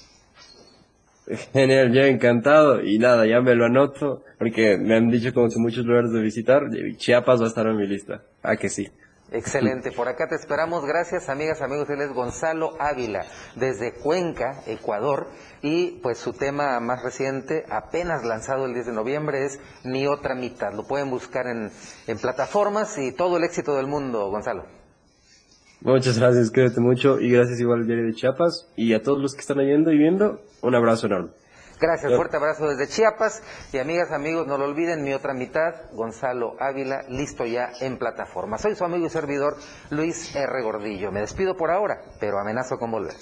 [1.53, 2.81] Genial, yo encantado.
[2.81, 6.21] Y nada, ya me lo anoto, porque me han dicho como que muchos lugares de
[6.21, 6.63] visitar.
[6.97, 8.23] Chiapas va a estar en mi lista.
[8.43, 8.89] Ah, que sí.
[9.31, 10.85] Excelente, por acá te esperamos.
[10.85, 11.89] Gracias, amigas, amigos.
[11.89, 13.25] Él es Gonzalo Ávila,
[13.55, 15.27] desde Cuenca, Ecuador.
[15.61, 20.35] Y pues su tema más reciente, apenas lanzado el 10 de noviembre, es Mi Otra
[20.35, 20.73] Mitad.
[20.73, 21.71] Lo pueden buscar en,
[22.07, 24.80] en plataformas y todo el éxito del mundo, Gonzalo.
[25.83, 27.19] Muchas gracias, cuídate mucho.
[27.19, 28.71] Y gracias igual al diario de Chiapas.
[28.75, 31.31] Y a todos los que están oyendo y viendo, un abrazo enorme.
[31.79, 33.41] Gracias, fuerte abrazo desde Chiapas.
[33.73, 38.59] Y amigas, amigos, no lo olviden, mi otra mitad, Gonzalo Ávila, listo ya en plataforma.
[38.59, 39.55] Soy su amigo y servidor,
[39.89, 40.61] Luis R.
[40.61, 41.11] Gordillo.
[41.11, 43.15] Me despido por ahora, pero amenazo con volver.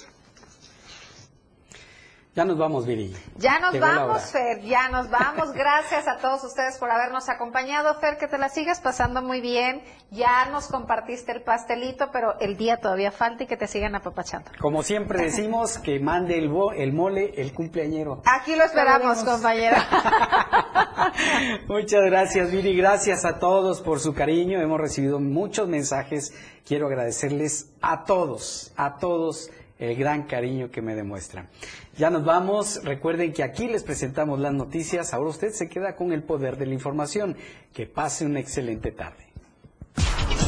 [2.36, 3.12] Ya nos vamos, Viri.
[3.38, 4.22] Ya nos vamos.
[4.30, 5.52] Fer, ya nos vamos.
[5.54, 7.92] Gracias a todos ustedes por habernos acompañado.
[7.96, 9.82] Fer, que te la sigas pasando muy bien.
[10.12, 14.48] Ya nos compartiste el pastelito, pero el día todavía falta y que te sigan apapachando.
[14.60, 18.22] Como siempre decimos, que mande el, bo- el mole el cumpleañero.
[18.24, 19.84] Aquí lo esperamos, compañera.
[21.68, 22.76] Muchas gracias, Viri.
[22.76, 24.60] Gracias a todos por su cariño.
[24.60, 26.32] Hemos recibido muchos mensajes.
[26.64, 29.50] Quiero agradecerles a todos, a todos
[29.80, 31.48] el gran cariño que me demuestran.
[31.96, 32.80] Ya nos vamos.
[32.84, 35.12] Recuerden que aquí les presentamos las noticias.
[35.12, 37.36] Ahora usted se queda con el poder de la información.
[37.72, 39.26] Que pase una excelente tarde.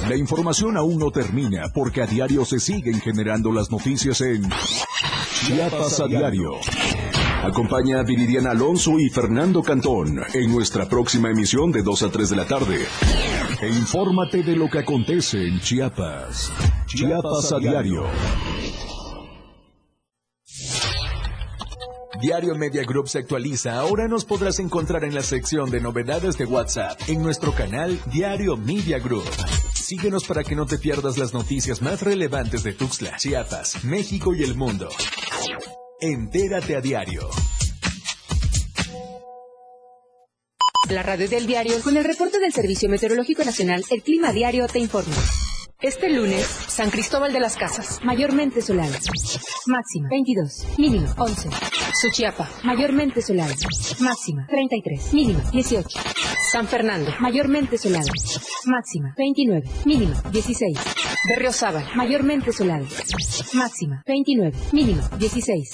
[0.08, 4.48] La información aún no termina porque a diario se siguen generando las noticias en
[5.46, 6.52] Chiapas a diario.
[7.42, 12.30] Acompaña a Viridiana Alonso y Fernando Cantón en nuestra próxima emisión de 2 a 3
[12.30, 12.78] de la tarde.
[13.60, 16.52] E infórmate de lo que acontece en Chiapas.
[16.86, 18.04] Chiapas a diario.
[22.22, 23.80] Diario Media Group se actualiza.
[23.80, 28.56] Ahora nos podrás encontrar en la sección de novedades de WhatsApp en nuestro canal Diario
[28.56, 29.28] Media Group.
[29.74, 34.44] Síguenos para que no te pierdas las noticias más relevantes de Tuxtla, Chiapas, México y
[34.44, 34.88] el mundo.
[36.00, 37.28] Entérate a diario.
[40.90, 44.78] La radio del diario con el reporte del Servicio Meteorológico Nacional, el Clima Diario te
[44.78, 45.16] informa.
[45.82, 48.94] Este lunes, San Cristóbal de las Casas, mayormente soleado.
[49.66, 51.48] Máxima 22, mínimo 11.
[52.00, 53.52] Suchiapa, mayormente soleado.
[53.98, 55.88] Máxima 33, mínimo 18.
[56.52, 58.06] San Fernando, mayormente soleado.
[58.66, 60.78] Máxima 29, mínimo 16.
[61.28, 62.86] Berriozábal, mayormente soleado.
[63.54, 65.68] Máxima 29, mínimo 16.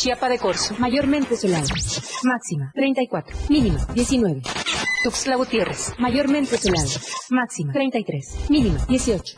[0.00, 1.68] Chiapa de Corzo, mayormente soleado.
[2.24, 4.42] Máxima 34, mínimo 19.
[5.04, 6.90] Tuxtla Gutiérrez, mayormente soleado.
[7.30, 9.35] Máxima 33, mínimo 18.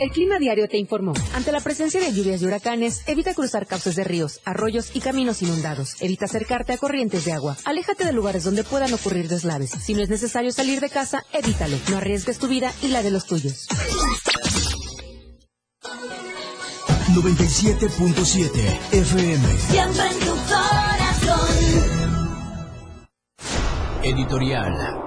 [0.00, 1.12] El Clima Diario te informó.
[1.34, 5.42] Ante la presencia de lluvias y huracanes, evita cruzar cauces de ríos, arroyos y caminos
[5.42, 6.00] inundados.
[6.00, 7.58] Evita acercarte a corrientes de agua.
[7.66, 9.70] Aléjate de lugares donde puedan ocurrir deslaves.
[9.70, 11.76] Si no es necesario salir de casa, evítalo.
[11.90, 13.68] No arriesgues tu vida y la de los tuyos.
[17.12, 19.58] 97.7 FM.
[19.58, 21.48] Siempre en tu corazón.
[24.02, 25.00] Editorial.